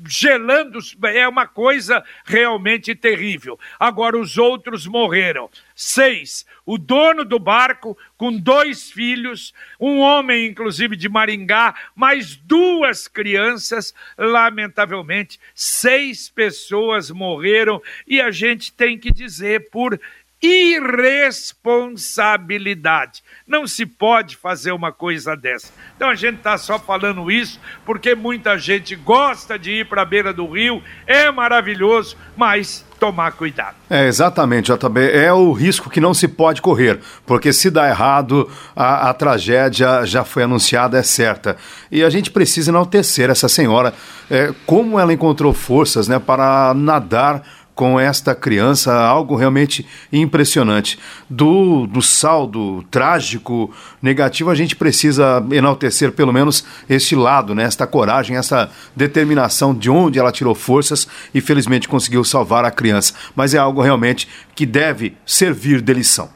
Gelando, 0.06 0.78
é 1.04 1.26
uma 1.26 1.46
coisa 1.46 2.04
realmente 2.24 2.94
terrível. 2.94 3.58
Agora, 3.78 4.18
os 4.18 4.38
outros 4.38 4.86
morreram. 4.86 5.50
Seis, 5.74 6.46
o 6.64 6.78
dono 6.78 7.24
do 7.24 7.38
barco, 7.38 7.96
com 8.16 8.32
dois 8.32 8.90
filhos, 8.90 9.52
um 9.78 9.98
homem, 9.98 10.46
inclusive 10.46 10.96
de 10.96 11.08
Maringá, 11.08 11.74
mais 11.94 12.36
duas 12.36 13.06
crianças, 13.06 13.94
lamentavelmente, 14.16 15.38
seis 15.54 16.28
pessoas 16.28 17.10
morreram 17.10 17.82
e 18.06 18.20
a 18.20 18.30
gente 18.30 18.72
tem 18.72 18.98
que 18.98 19.12
dizer 19.12 19.70
por 19.70 20.00
irresponsabilidade. 20.42 23.22
Não 23.46 23.66
se 23.66 23.86
pode 23.86 24.36
fazer 24.36 24.72
uma 24.72 24.92
coisa 24.92 25.34
dessa. 25.36 25.72
Então 25.96 26.10
a 26.10 26.14
gente 26.14 26.36
está 26.36 26.58
só 26.58 26.78
falando 26.78 27.30
isso 27.30 27.58
porque 27.84 28.14
muita 28.14 28.58
gente 28.58 28.94
gosta 28.94 29.58
de 29.58 29.80
ir 29.80 29.88
para 29.88 30.02
a 30.02 30.04
beira 30.04 30.32
do 30.32 30.46
rio, 30.46 30.80
é 31.06 31.30
maravilhoso, 31.30 32.16
mas 32.36 32.84
tomar 32.98 33.32
cuidado. 33.32 33.76
É, 33.88 34.06
exatamente, 34.06 34.72
JB. 34.72 35.10
É 35.12 35.32
o 35.32 35.52
risco 35.52 35.90
que 35.90 36.00
não 36.00 36.14
se 36.14 36.26
pode 36.26 36.62
correr, 36.62 36.98
porque 37.24 37.52
se 37.52 37.70
dá 37.70 37.88
errado, 37.88 38.50
a, 38.74 39.10
a 39.10 39.14
tragédia 39.14 40.04
já 40.04 40.24
foi 40.24 40.42
anunciada, 40.42 40.98
é 40.98 41.02
certa. 41.02 41.56
E 41.90 42.02
a 42.02 42.10
gente 42.10 42.30
precisa 42.30 42.70
enaltecer 42.70 43.30
essa 43.30 43.48
senhora, 43.48 43.94
é, 44.30 44.52
como 44.64 44.98
ela 44.98 45.12
encontrou 45.12 45.52
forças 45.52 46.08
né, 46.08 46.18
para 46.18 46.72
nadar 46.74 47.42
com 47.76 48.00
esta 48.00 48.34
criança, 48.34 48.92
algo 48.92 49.36
realmente 49.36 49.86
impressionante. 50.10 50.98
Do, 51.28 51.86
do 51.86 52.00
saldo 52.00 52.82
trágico, 52.90 53.70
negativo, 54.00 54.50
a 54.50 54.54
gente 54.54 54.74
precisa 54.74 55.44
enaltecer 55.52 56.10
pelo 56.10 56.32
menos 56.32 56.64
este 56.88 57.14
lado, 57.14 57.54
né? 57.54 57.64
esta 57.64 57.86
coragem, 57.86 58.36
essa 58.36 58.70
determinação 58.96 59.74
de 59.74 59.90
onde 59.90 60.18
ela 60.18 60.32
tirou 60.32 60.54
forças 60.54 61.06
e 61.34 61.40
felizmente 61.42 61.86
conseguiu 61.86 62.24
salvar 62.24 62.64
a 62.64 62.70
criança. 62.70 63.12
Mas 63.36 63.52
é 63.52 63.58
algo 63.58 63.82
realmente 63.82 64.26
que 64.54 64.64
deve 64.64 65.14
servir 65.26 65.82
de 65.82 65.92
lição. 65.92 66.35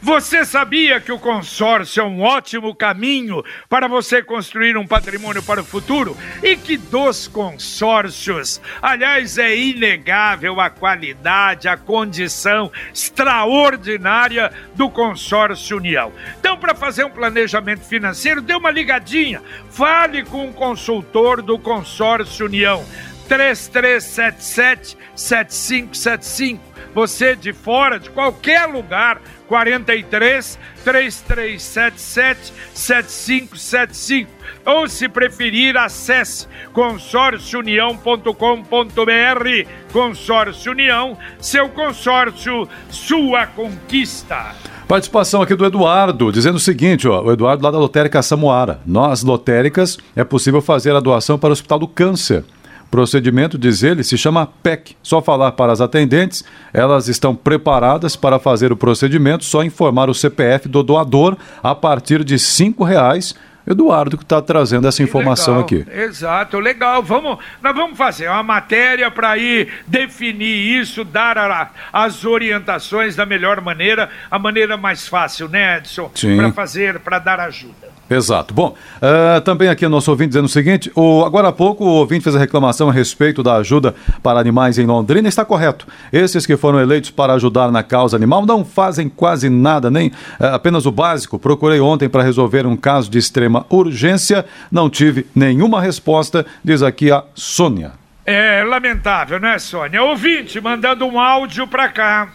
Você 0.00 0.44
sabia 0.44 1.00
que 1.00 1.12
o 1.12 1.18
consórcio 1.18 2.00
é 2.00 2.04
um 2.04 2.22
ótimo 2.22 2.74
caminho 2.74 3.42
para 3.68 3.88
você 3.88 4.22
construir 4.22 4.76
um 4.76 4.86
patrimônio 4.86 5.42
para 5.42 5.60
o 5.60 5.64
futuro? 5.64 6.16
E 6.42 6.56
que 6.56 6.76
dos 6.76 7.28
consórcios, 7.28 8.60
aliás, 8.80 9.38
é 9.38 9.56
inegável 9.56 10.60
a 10.60 10.70
qualidade, 10.70 11.68
a 11.68 11.76
condição 11.76 12.70
extraordinária 12.92 14.52
do 14.74 14.90
consórcio 14.90 15.76
União. 15.76 16.12
Então, 16.38 16.56
para 16.56 16.74
fazer 16.74 17.04
um 17.04 17.10
planejamento 17.10 17.84
financeiro, 17.84 18.40
dê 18.40 18.54
uma 18.54 18.70
ligadinha, 18.70 19.42
fale 19.70 20.24
com 20.24 20.46
um 20.46 20.52
consultor 20.52 21.42
do 21.42 21.58
consórcio 21.58 22.46
União. 22.46 22.84
3377 23.30 24.98
7575. 25.14 26.60
Você 26.92 27.36
de 27.36 27.52
fora, 27.52 28.00
de 28.00 28.10
qualquer 28.10 28.66
lugar, 28.66 29.20
43 29.46 30.58
3377 30.82 32.52
7575. 32.74 34.28
Ou 34.66 34.88
se 34.88 35.08
preferir, 35.08 35.76
acesse 35.76 36.48
consórciounião.com.br. 36.72 39.68
Consórcio 39.92 40.72
União, 40.72 41.16
seu 41.38 41.68
consórcio, 41.68 42.68
sua 42.90 43.46
conquista. 43.46 44.56
Participação 44.88 45.40
aqui 45.40 45.54
do 45.54 45.64
Eduardo, 45.64 46.32
dizendo 46.32 46.56
o 46.56 46.60
seguinte, 46.60 47.06
ó, 47.06 47.22
o 47.22 47.30
Eduardo 47.30 47.62
lá 47.62 47.70
da 47.70 47.78
Lotérica 47.78 48.20
Samoara. 48.22 48.80
Nós, 48.84 49.22
lotéricas, 49.22 49.98
é 50.16 50.24
possível 50.24 50.60
fazer 50.60 50.96
a 50.96 51.00
doação 51.00 51.38
para 51.38 51.50
o 51.50 51.52
Hospital 51.52 51.78
do 51.78 51.86
Câncer. 51.86 52.44
Procedimento, 52.90 53.56
diz 53.56 53.82
ele, 53.82 54.02
se 54.02 54.18
chama 54.18 54.46
PEC. 54.46 54.96
Só 55.02 55.22
falar 55.22 55.52
para 55.52 55.72
as 55.72 55.80
atendentes, 55.80 56.44
elas 56.72 57.06
estão 57.06 57.34
preparadas 57.34 58.16
para 58.16 58.38
fazer 58.38 58.72
o 58.72 58.76
procedimento, 58.76 59.44
só 59.44 59.62
informar 59.62 60.10
o 60.10 60.14
CPF 60.14 60.68
do 60.68 60.82
doador 60.82 61.36
a 61.62 61.74
partir 61.74 62.24
de 62.24 62.34
R$ 62.34 62.74
reais. 62.84 63.34
Eduardo 63.66 64.16
que 64.16 64.24
está 64.24 64.40
trazendo 64.40 64.88
essa 64.88 65.02
informação 65.02 65.58
legal, 65.58 65.64
aqui. 65.64 65.86
Exato, 65.92 66.58
legal. 66.58 67.02
Vamos, 67.02 67.38
nós 67.62 67.76
vamos 67.76 67.96
fazer 67.96 68.28
uma 68.28 68.42
matéria 68.42 69.10
para 69.10 69.36
ir 69.38 69.68
definir 69.86 70.80
isso, 70.80 71.04
dar 71.04 71.38
a, 71.38 71.70
as 71.92 72.24
orientações 72.24 73.14
da 73.14 73.24
melhor 73.24 73.60
maneira, 73.60 74.10
a 74.30 74.38
maneira 74.38 74.76
mais 74.76 75.06
fácil, 75.06 75.48
né, 75.48 75.78
Edson? 75.78 76.10
Para 76.36 76.52
fazer, 76.52 76.98
para 77.00 77.18
dar 77.18 77.38
ajuda. 77.38 77.89
Exato. 78.10 78.52
Bom, 78.52 78.74
uh, 78.96 79.40
também 79.42 79.68
aqui 79.68 79.86
o 79.86 79.88
nosso 79.88 80.10
ouvinte 80.10 80.30
dizendo 80.30 80.46
o 80.46 80.48
seguinte: 80.48 80.90
o, 80.96 81.24
agora 81.24 81.48
há 81.48 81.52
pouco 81.52 81.84
o 81.84 81.88
ouvinte 81.88 82.24
fez 82.24 82.34
a 82.34 82.40
reclamação 82.40 82.88
a 82.88 82.92
respeito 82.92 83.40
da 83.40 83.54
ajuda 83.54 83.94
para 84.20 84.40
animais 84.40 84.78
em 84.78 84.84
Londrina. 84.84 85.28
Está 85.28 85.44
correto. 85.44 85.86
Esses 86.12 86.44
que 86.44 86.56
foram 86.56 86.80
eleitos 86.80 87.10
para 87.10 87.34
ajudar 87.34 87.70
na 87.70 87.84
causa 87.84 88.16
animal 88.16 88.44
não 88.44 88.64
fazem 88.64 89.08
quase 89.08 89.48
nada, 89.48 89.92
nem 89.92 90.08
uh, 90.08 90.46
apenas 90.52 90.86
o 90.86 90.90
básico. 90.90 91.38
Procurei 91.38 91.78
ontem 91.78 92.08
para 92.08 92.24
resolver 92.24 92.66
um 92.66 92.76
caso 92.76 93.08
de 93.08 93.16
extrema 93.16 93.64
urgência, 93.70 94.44
não 94.72 94.90
tive 94.90 95.26
nenhuma 95.32 95.80
resposta, 95.80 96.44
diz 96.64 96.82
aqui 96.82 97.12
a 97.12 97.22
Sônia. 97.36 97.92
É 98.26 98.64
lamentável, 98.64 99.38
né, 99.38 99.56
Sônia? 99.60 100.02
Ouvinte 100.02 100.60
mandando 100.60 101.06
um 101.06 101.20
áudio 101.20 101.64
para 101.68 101.88
cá. 101.88 102.32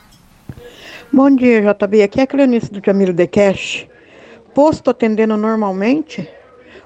Bom 1.12 1.36
dia, 1.36 1.62
JB. 1.62 2.04
Aqui 2.04 2.22
é 2.22 2.24
a 2.24 2.28
Cleonice 2.28 2.72
do 2.72 2.82
Jamilo 2.84 3.12
de 3.12 3.28
Cash 3.28 3.88
posto 4.56 4.90
atendendo 4.90 5.36
normalmente, 5.36 6.28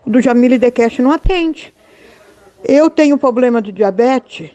o 0.05 0.09
do 0.09 0.19
Jamile 0.19 0.57
Decash 0.57 0.97
não 0.97 1.11
atende. 1.11 1.71
Eu 2.67 2.89
tenho 2.89 3.17
problema 3.17 3.61
de 3.61 3.71
diabetes, 3.71 4.49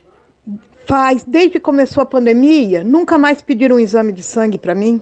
faz, 0.85 1.25
desde 1.25 1.53
que 1.53 1.61
começou 1.61 2.03
a 2.03 2.07
pandemia, 2.07 2.83
nunca 2.83 3.17
mais 3.17 3.41
pediram 3.41 3.77
um 3.77 3.81
exame 3.81 4.13
de 4.13 4.23
sangue 4.23 4.59
para 4.59 4.75
mim. 4.75 5.01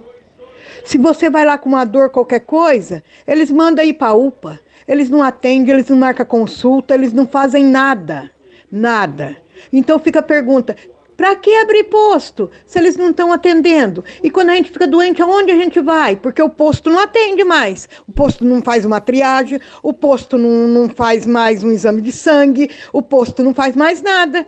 Se 0.85 0.97
você 0.97 1.29
vai 1.29 1.43
lá 1.43 1.57
com 1.57 1.69
uma 1.69 1.83
dor, 1.83 2.09
qualquer 2.11 2.41
coisa, 2.41 3.03
eles 3.27 3.49
mandam 3.49 3.83
ir 3.83 3.93
para 3.93 4.13
UPA. 4.13 4.59
Eles 4.87 5.09
não 5.09 5.23
atendem, 5.23 5.73
eles 5.73 5.89
não 5.89 5.97
marcam 5.97 6.25
consulta, 6.25 6.93
eles 6.93 7.11
não 7.13 7.27
fazem 7.27 7.65
nada. 7.65 8.29
Nada. 8.71 9.37
Então 9.71 9.97
fica 9.97 10.19
a 10.19 10.23
pergunta: 10.23 10.75
para 11.23 11.37
que 11.37 11.55
abrir 11.55 11.85
posto 11.85 12.51
se 12.65 12.77
eles 12.77 12.97
não 12.97 13.11
estão 13.11 13.31
atendendo? 13.31 14.03
E 14.21 14.29
quando 14.29 14.49
a 14.49 14.55
gente 14.55 14.69
fica 14.69 14.85
doente, 14.85 15.21
aonde 15.21 15.53
a 15.53 15.55
gente 15.55 15.79
vai? 15.79 16.17
Porque 16.17 16.41
o 16.41 16.49
posto 16.49 16.89
não 16.89 16.99
atende 16.99 17.45
mais. 17.45 17.87
O 18.05 18.11
posto 18.11 18.43
não 18.43 18.61
faz 18.61 18.83
uma 18.83 18.99
triagem, 18.99 19.57
o 19.81 19.93
posto 19.93 20.37
não, 20.37 20.67
não 20.67 20.89
faz 20.89 21.25
mais 21.25 21.63
um 21.63 21.71
exame 21.71 22.01
de 22.01 22.11
sangue, 22.11 22.69
o 22.91 23.01
posto 23.01 23.41
não 23.41 23.53
faz 23.53 23.73
mais 23.73 24.01
nada. 24.01 24.45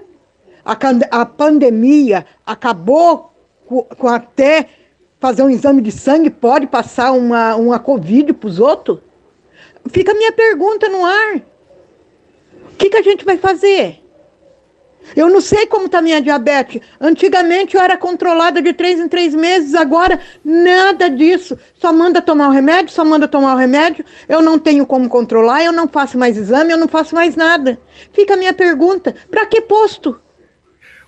A, 0.65 0.77
a 1.21 1.25
pandemia 1.25 2.25
acabou 2.45 3.31
com, 3.65 3.83
com, 3.83 4.09
até 4.09 4.67
fazer 5.17 5.43
um 5.43 5.49
exame 5.49 5.81
de 5.81 5.93
sangue, 5.93 6.29
pode 6.29 6.67
passar 6.67 7.13
uma, 7.13 7.55
uma 7.55 7.79
Covid 7.79 8.33
para 8.33 8.49
os 8.49 8.59
outros? 8.59 8.99
Fica 9.91 10.11
a 10.11 10.15
minha 10.15 10.33
pergunta 10.33 10.89
no 10.89 11.05
ar. 11.05 11.37
O 11.37 12.75
que, 12.77 12.89
que 12.89 12.97
a 12.97 13.01
gente 13.01 13.23
vai 13.23 13.37
fazer? 13.37 14.04
Eu 15.15 15.29
não 15.29 15.41
sei 15.41 15.67
como 15.67 15.87
está 15.87 16.01
minha 16.01 16.21
diabetes. 16.21 16.81
Antigamente 16.99 17.75
eu 17.75 17.81
era 17.81 17.97
controlada 17.97 18.61
de 18.61 18.73
três 18.73 18.99
em 18.99 19.07
três 19.07 19.35
meses, 19.35 19.75
agora 19.75 20.19
nada 20.43 21.09
disso. 21.09 21.57
Só 21.79 21.91
manda 21.91 22.21
tomar 22.21 22.49
o 22.49 22.51
remédio, 22.51 22.93
só 22.93 23.03
manda 23.03 23.27
tomar 23.27 23.55
o 23.55 23.57
remédio. 23.57 24.05
Eu 24.27 24.41
não 24.41 24.57
tenho 24.57 24.85
como 24.85 25.09
controlar, 25.09 25.63
eu 25.63 25.71
não 25.71 25.87
faço 25.87 26.17
mais 26.17 26.37
exame, 26.37 26.71
eu 26.71 26.77
não 26.77 26.87
faço 26.87 27.13
mais 27.13 27.35
nada. 27.35 27.79
Fica 28.13 28.33
a 28.33 28.37
minha 28.37 28.53
pergunta: 28.53 29.13
para 29.29 29.45
que 29.45 29.61
posto? 29.61 30.19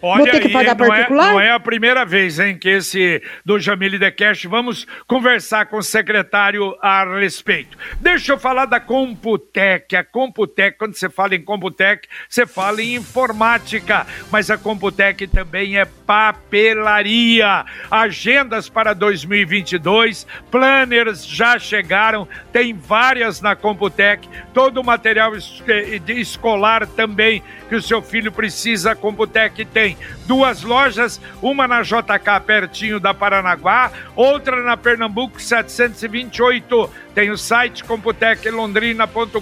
Olha 0.02 0.24
Vou 0.24 0.32
ter 0.32 0.42
que 0.42 0.50
pagar 0.50 0.78
não 0.78 0.88
particular? 0.88 1.30
É, 1.30 1.32
não 1.32 1.40
é 1.40 1.52
a 1.52 1.60
primeira 1.60 2.06
vez, 2.06 2.40
hein, 2.40 2.58
que 2.58 2.70
esse 2.70 3.22
do 3.44 3.60
Jamile 3.60 3.98
Cash 4.12 4.46
vamos 4.46 4.86
conversar 5.08 5.66
com 5.66 5.78
o 5.78 5.84
secretário 5.84 6.76
a 6.82 7.04
respeito. 7.20 7.78
Deixa 8.00 8.34
eu 8.34 8.40
falar 8.40 8.66
da 8.66 8.80
Computec. 8.80 9.96
A 9.96 10.04
Computec, 10.04 10.78
quando 10.78 10.96
você 10.96 11.10
fala 11.10 11.36
em 11.36 11.42
Computec, 11.42 12.08
você 12.30 12.46
fala 12.46 12.82
em 12.82 12.96
informática, 12.96 14.06
mas 14.32 14.52
a 14.52 14.58
Computec 14.58 15.26
também 15.28 15.78
é 15.78 15.86
papelaria. 15.86 17.66
Agendas 17.90 18.70
para 18.70 18.94
2022, 18.94 20.28
planners 20.52 21.26
já 21.26 21.58
chegaram, 21.58 22.28
tem 22.52 22.74
várias 22.74 23.42
na 23.42 23.56
Computec, 23.56 24.28
todo 24.54 24.80
o 24.80 24.84
material 24.84 25.34
eh, 25.36 26.02
escolar 26.08 26.86
também 26.86 27.42
que 27.68 27.76
o 27.76 27.82
seu 27.82 28.02
filho 28.02 28.32
precisa, 28.32 28.92
a 28.92 28.96
Computec 28.96 29.66
tem 29.66 29.98
duas 30.26 30.64
lojas, 30.64 31.20
uma 31.42 31.68
na 31.68 31.82
JK 31.82 32.40
pertinho 32.46 33.00
da 33.00 33.14
Paranaguá, 33.14 33.92
outra 34.16 34.64
na 34.64 34.78
Pernambuco 34.78 35.42
728. 35.42 36.90
Tem 37.18 37.32
o 37.32 37.38
site 37.38 37.84
computeclondrina.com.br 37.84 39.42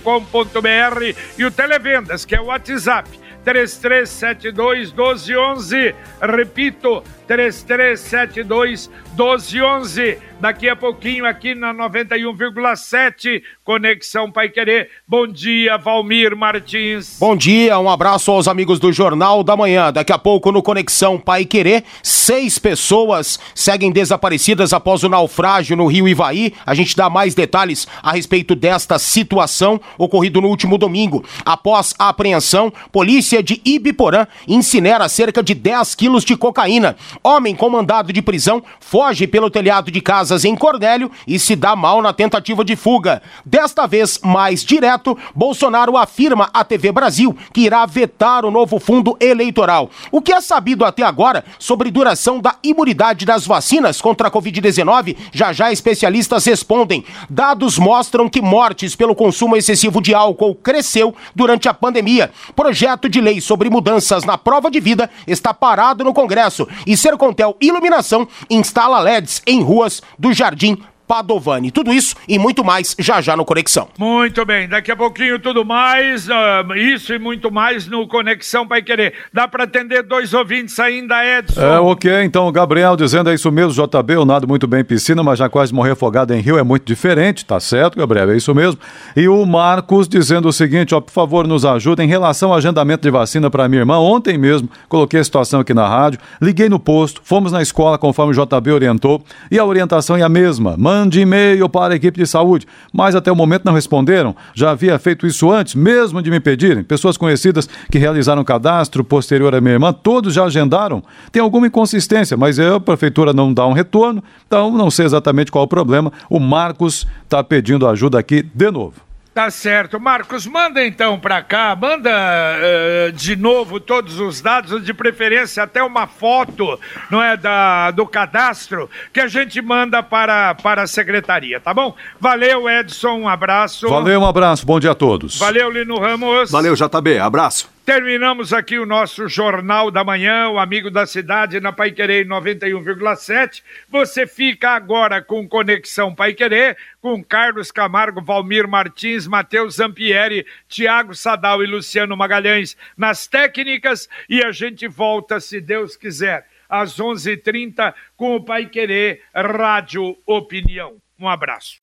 e 1.38 1.44
o 1.44 1.52
Televendas, 1.52 2.24
que 2.24 2.34
é 2.34 2.40
o 2.40 2.46
WhatsApp 2.46 3.10
3372 3.44 4.94
1211. 4.94 5.94
Repito, 6.22 7.04
3372 7.28 8.90
1211. 9.18 10.18
Daqui 10.40 10.68
a 10.68 10.76
pouquinho 10.76 11.26
aqui 11.26 11.56
na 11.56 11.74
91,7 11.74 13.42
Conexão 13.64 14.32
Pai 14.32 14.50
Querer. 14.50 14.90
Bom 15.08 15.26
dia, 15.26 15.78
Valmir 15.78 16.36
Martins. 16.36 17.18
Bom 17.20 17.36
dia, 17.38 17.80
um 17.80 17.90
abraço 17.90 18.32
aos 18.32 18.48
amigos 18.48 18.78
do 18.78 18.92
Jornal 18.92 19.44
da 19.44 19.56
Manhã. 19.56 19.94
Daqui 19.94 20.12
a 20.12 20.18
pouco 20.18 20.52
no 20.52 20.62
Conexão 20.62 21.18
Pai 21.18 21.46
Querer, 21.46 21.84
seis 22.04 22.60
pessoas 22.60 23.40
seguem 23.56 23.92
desaparecidas 23.92 24.74
após 24.74 25.04
o 25.04 25.10
naufrágio 25.10 25.78
no 25.78 25.88
Rio 25.88 26.08
Ivaí. 26.08 26.54
A 26.66 26.74
gente 26.76 26.96
dá 26.96 27.10
mais 27.10 27.34
detalhes 27.34 27.65
a 28.04 28.12
respeito 28.12 28.54
desta 28.54 29.00
situação 29.00 29.80
ocorrido 29.98 30.40
no 30.40 30.50
último 30.50 30.78
domingo. 30.78 31.24
Após 31.44 31.94
a 31.98 32.10
apreensão, 32.10 32.72
polícia 32.92 33.42
de 33.42 33.62
Ibiporã 33.66 34.28
incinera 34.48 35.10
cerca 35.10 35.42
de 35.42 35.56
10 35.56 35.96
quilos 35.96 36.24
de 36.24 36.38
cocaína. 36.38 36.96
Homem 37.24 37.56
com 37.56 37.70
mandado 37.70 38.14
de 38.14 38.22
prisão 38.22 38.62
foge 38.80 39.26
pelo 39.26 39.50
telhado 39.50 39.90
de 39.90 40.02
casas 40.02 40.46
em 40.46 40.56
Cornélio 40.56 41.12
e 41.28 41.40
se 41.40 41.56
dá 41.56 41.76
mal 41.76 42.02
na 42.02 42.14
tentativa 42.14 42.64
de 42.64 42.76
fuga. 42.76 43.22
Desta 43.46 43.88
vez, 43.88 44.20
mais 44.24 44.64
direto, 44.64 45.18
Bolsonaro 45.34 45.98
afirma 45.98 46.50
à 46.54 46.64
TV 46.64 46.92
Brasil 46.92 47.36
que 47.54 47.62
irá 47.62 47.86
vetar 47.86 48.46
o 48.46 48.52
novo 48.52 48.80
fundo 48.80 49.18
eleitoral. 49.20 49.90
O 50.12 50.22
que 50.22 50.34
é 50.34 50.42
sabido 50.42 50.86
até 50.86 51.04
agora 51.04 51.44
sobre 51.58 51.90
duração 51.90 52.40
da 52.40 52.56
imunidade 52.64 53.26
das 53.26 53.48
vacinas 53.48 54.02
contra 54.02 54.28
a 54.28 54.32
Covid-19, 54.32 55.16
já 55.32 55.54
já 55.54 55.72
especialistas 55.72 56.46
respondem. 56.46 57.04
Dados 57.46 57.78
mostram 57.78 58.28
que 58.28 58.42
mortes 58.42 58.96
pelo 58.96 59.14
consumo 59.14 59.56
excessivo 59.56 60.02
de 60.02 60.16
álcool 60.16 60.56
cresceu 60.56 61.14
durante 61.36 61.70
a 61.70 61.76
pandemia. 61.76 62.32
Projeto 62.56 63.08
de 63.08 63.22
lei 63.22 63.40
sobre 63.40 63.70
mudanças 63.70 64.24
na 64.24 64.36
prova 64.36 64.72
de 64.72 64.80
vida 64.80 65.12
está 65.28 65.54
parado 65.54 66.04
no 66.04 66.12
Congresso 66.12 66.68
e 66.88 66.98
Sercontel 66.98 67.56
Iluminação 67.62 68.28
instala 68.50 68.98
LEDs 69.00 69.44
em 69.46 69.62
ruas 69.62 70.02
do 70.18 70.34
Jardim 70.34 70.82
Padovani. 71.08 71.72
Tudo 71.72 71.94
isso 71.94 72.16
e 72.28 72.38
muito 72.40 72.64
mais 72.64 72.96
já 73.00 73.22
já 73.22 73.36
no 73.36 73.46
Conexão. 73.46 73.88
Muito 73.98 74.46
bem, 74.46 74.68
daqui 74.68 74.92
a 74.92 74.96
pouquinho 74.96 75.40
tudo 75.40 75.64
mais, 75.64 76.28
uh, 76.28 76.76
isso 76.76 77.14
e 77.14 77.20
muito 77.20 77.52
mais 77.52 77.88
no 77.88 78.08
Conexão 78.08 78.68
Pai 78.68 78.82
Querer. 78.82 79.14
Dá 79.34 79.48
para 79.48 79.64
atender 79.64 80.04
dois 80.04 80.34
ouvintes 80.34 80.80
ainda, 80.80 81.24
Edson? 81.26 81.62
É, 81.62 81.80
ok, 81.80 82.24
então 82.24 82.48
o 82.48 82.52
Gabriel 82.52 82.96
dizendo 82.96 83.30
é 83.30 83.34
isso 83.34 83.52
mesmo, 83.52 83.72
JB, 83.74 84.14
eu 84.16 84.26
nado 84.26 84.48
muito 84.48 84.68
bem 84.68 84.82
em 84.82 84.84
piscina, 84.84 85.24
mas 85.24 85.40
já 85.40 85.50
quase 85.50 85.74
morrer 85.74 85.92
afogado 85.92 86.34
em 86.34 86.42
rio 86.42 86.58
é 86.58 86.64
muito 86.64 86.86
diferente, 86.86 87.46
tá 87.46 87.60
certo, 87.60 87.98
Gabriel, 87.98 88.32
é 88.32 88.38
isso 88.38 88.54
mesmo. 88.54 88.80
E 89.16 89.28
o 89.28 89.46
Marcos 89.46 90.08
dizendo 90.08 90.48
o 90.48 90.54
seguinte, 90.54 90.94
ó, 90.94 91.02
por 91.02 91.12
favor, 91.12 91.48
nos 91.48 91.66
ajuda 91.66 92.04
em 92.04 92.08
relação 92.08 92.52
ao 92.52 92.58
agendamento 92.58 93.04
de 93.04 93.12
vacina 93.12 93.50
para 93.50 93.68
minha 93.68 93.82
irmã. 93.82 93.98
Ontem 93.98 94.38
mesmo, 94.38 94.70
coloquei 94.88 95.20
a 95.20 95.24
situação 95.24 95.60
aqui 95.60 95.74
na 95.74 95.88
rádio, 95.88 96.20
liguei 96.42 96.70
no 96.70 96.80
posto, 96.80 97.22
fomos 97.24 97.52
na 97.52 97.62
escola 97.62 97.98
conforme 97.98 98.36
o 98.36 98.46
JB 98.46 98.72
orientou, 98.72 99.24
e 99.50 99.60
a 99.60 99.66
orientação 99.66 100.18
é 100.18 100.22
a 100.22 100.30
mesma. 100.30 100.76
Mande 100.96 101.20
e-mail 101.20 101.68
para 101.68 101.94
a 101.94 101.98
equipe 101.98 102.18
de 102.18 102.26
saúde, 102.26 102.66
mas 102.94 103.16
até 103.16 103.30
o 103.30 103.36
momento 103.36 103.66
não 103.66 103.74
responderam. 103.74 104.34
Já 104.54 104.72
havia 104.72 104.98
feito 104.98 105.28
isso 105.28 105.52
antes, 105.52 105.76
mesmo 105.76 106.22
de 106.22 106.32
me 106.32 106.40
pedirem. 106.40 106.86
Pessoas 106.86 107.18
conhecidas 107.18 107.68
que 107.92 108.00
realizaram 108.00 108.46
cadastro 108.46 109.04
posterior 109.04 109.54
à 109.54 109.60
minha 109.60 109.74
irmã, 109.74 109.92
todos 109.92 110.34
já 110.34 110.46
agendaram. 110.46 111.04
Tem 111.34 111.42
alguma 111.42 111.68
inconsistência, 111.68 112.38
mas 112.38 112.58
eu, 112.58 112.76
a 112.76 112.80
prefeitura 112.80 113.34
não 113.34 113.54
dá 113.54 113.68
um 113.68 113.74
retorno, 113.74 114.24
então 114.48 114.72
não 114.72 114.90
sei 114.90 115.06
exatamente 115.06 115.52
qual 115.52 115.66
o 115.66 115.68
problema. 115.68 116.14
O 116.30 116.40
Marcos 116.40 117.06
está 117.24 117.44
pedindo 117.44 117.86
ajuda 117.86 118.18
aqui 118.18 118.42
de 118.42 118.72
novo. 118.72 118.94
Tá 119.36 119.52
certo. 119.52 120.00
Marcos, 120.00 120.48
manda 120.48 120.86
então 120.86 121.20
para 121.20 121.44
cá, 121.44 121.76
manda 121.76 122.10
uh, 122.10 123.12
de 123.12 123.36
novo 123.36 123.82
todos 123.82 124.18
os 124.18 124.40
dados, 124.40 124.82
de 124.82 124.94
preferência 124.94 125.62
até 125.62 125.84
uma 125.84 126.08
foto, 126.08 126.80
não 127.12 127.22
é, 127.22 127.36
da, 127.36 127.92
do 127.92 128.08
cadastro, 128.08 128.90
que 129.12 129.20
a 129.20 129.28
gente 129.28 129.62
manda 129.62 130.02
para, 130.02 130.56
para 130.56 130.84
a 130.84 130.88
secretaria, 130.88 131.60
tá 131.60 131.74
bom? 131.74 131.94
Valeu, 132.18 132.70
Edson, 132.70 133.24
um 133.24 133.28
abraço. 133.28 133.90
Valeu, 133.90 134.22
um 134.22 134.26
abraço, 134.26 134.66
bom 134.66 134.80
dia 134.80 134.92
a 134.92 134.96
todos. 134.96 135.38
Valeu, 135.38 135.70
Lino 135.70 136.00
Ramos. 136.00 136.50
Valeu, 136.50 136.74
JB, 136.74 137.20
abraço. 137.20 137.75
Terminamos 137.86 138.52
aqui 138.52 138.80
o 138.80 138.86
nosso 138.86 139.28
Jornal 139.28 139.92
da 139.92 140.04
Manhã, 140.04 140.50
o 140.50 140.58
Amigo 140.58 140.90
da 140.90 141.06
Cidade 141.06 141.60
na 141.60 141.72
Pai 141.72 141.92
Querer 141.92 142.28
91,7. 142.28 143.62
Você 143.88 144.26
fica 144.26 144.72
agora 144.72 145.22
com 145.22 145.48
Conexão 145.48 146.16
Pai 146.16 146.34
Querer, 146.34 146.76
com 147.00 147.24
Carlos 147.24 147.72
Camargo, 147.72 148.24
Valmir 148.24 148.68
Martins, 148.68 149.28
Matheus 149.28 149.76
Zampieri, 149.76 150.48
Tiago 150.68 151.14
Sadal 151.14 151.64
e 151.64 151.68
Luciano 151.68 152.18
Magalhães 152.18 152.76
nas 152.98 153.28
técnicas 153.28 154.10
e 154.28 154.44
a 154.44 154.52
gente 154.52 154.88
volta, 154.88 155.40
se 155.40 155.62
Deus 155.62 155.96
quiser, 155.96 156.48
às 156.68 157.00
11:30 157.00 157.34
h 157.34 157.42
30 157.44 157.94
com 158.18 158.36
o 158.36 158.44
Pai 158.44 158.66
Querer 158.66 159.22
Rádio 159.32 160.18
Opinião. 160.26 160.94
Um 161.20 161.30
abraço. 161.30 161.82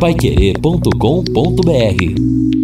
Paiquerê.com.br 0.00 2.61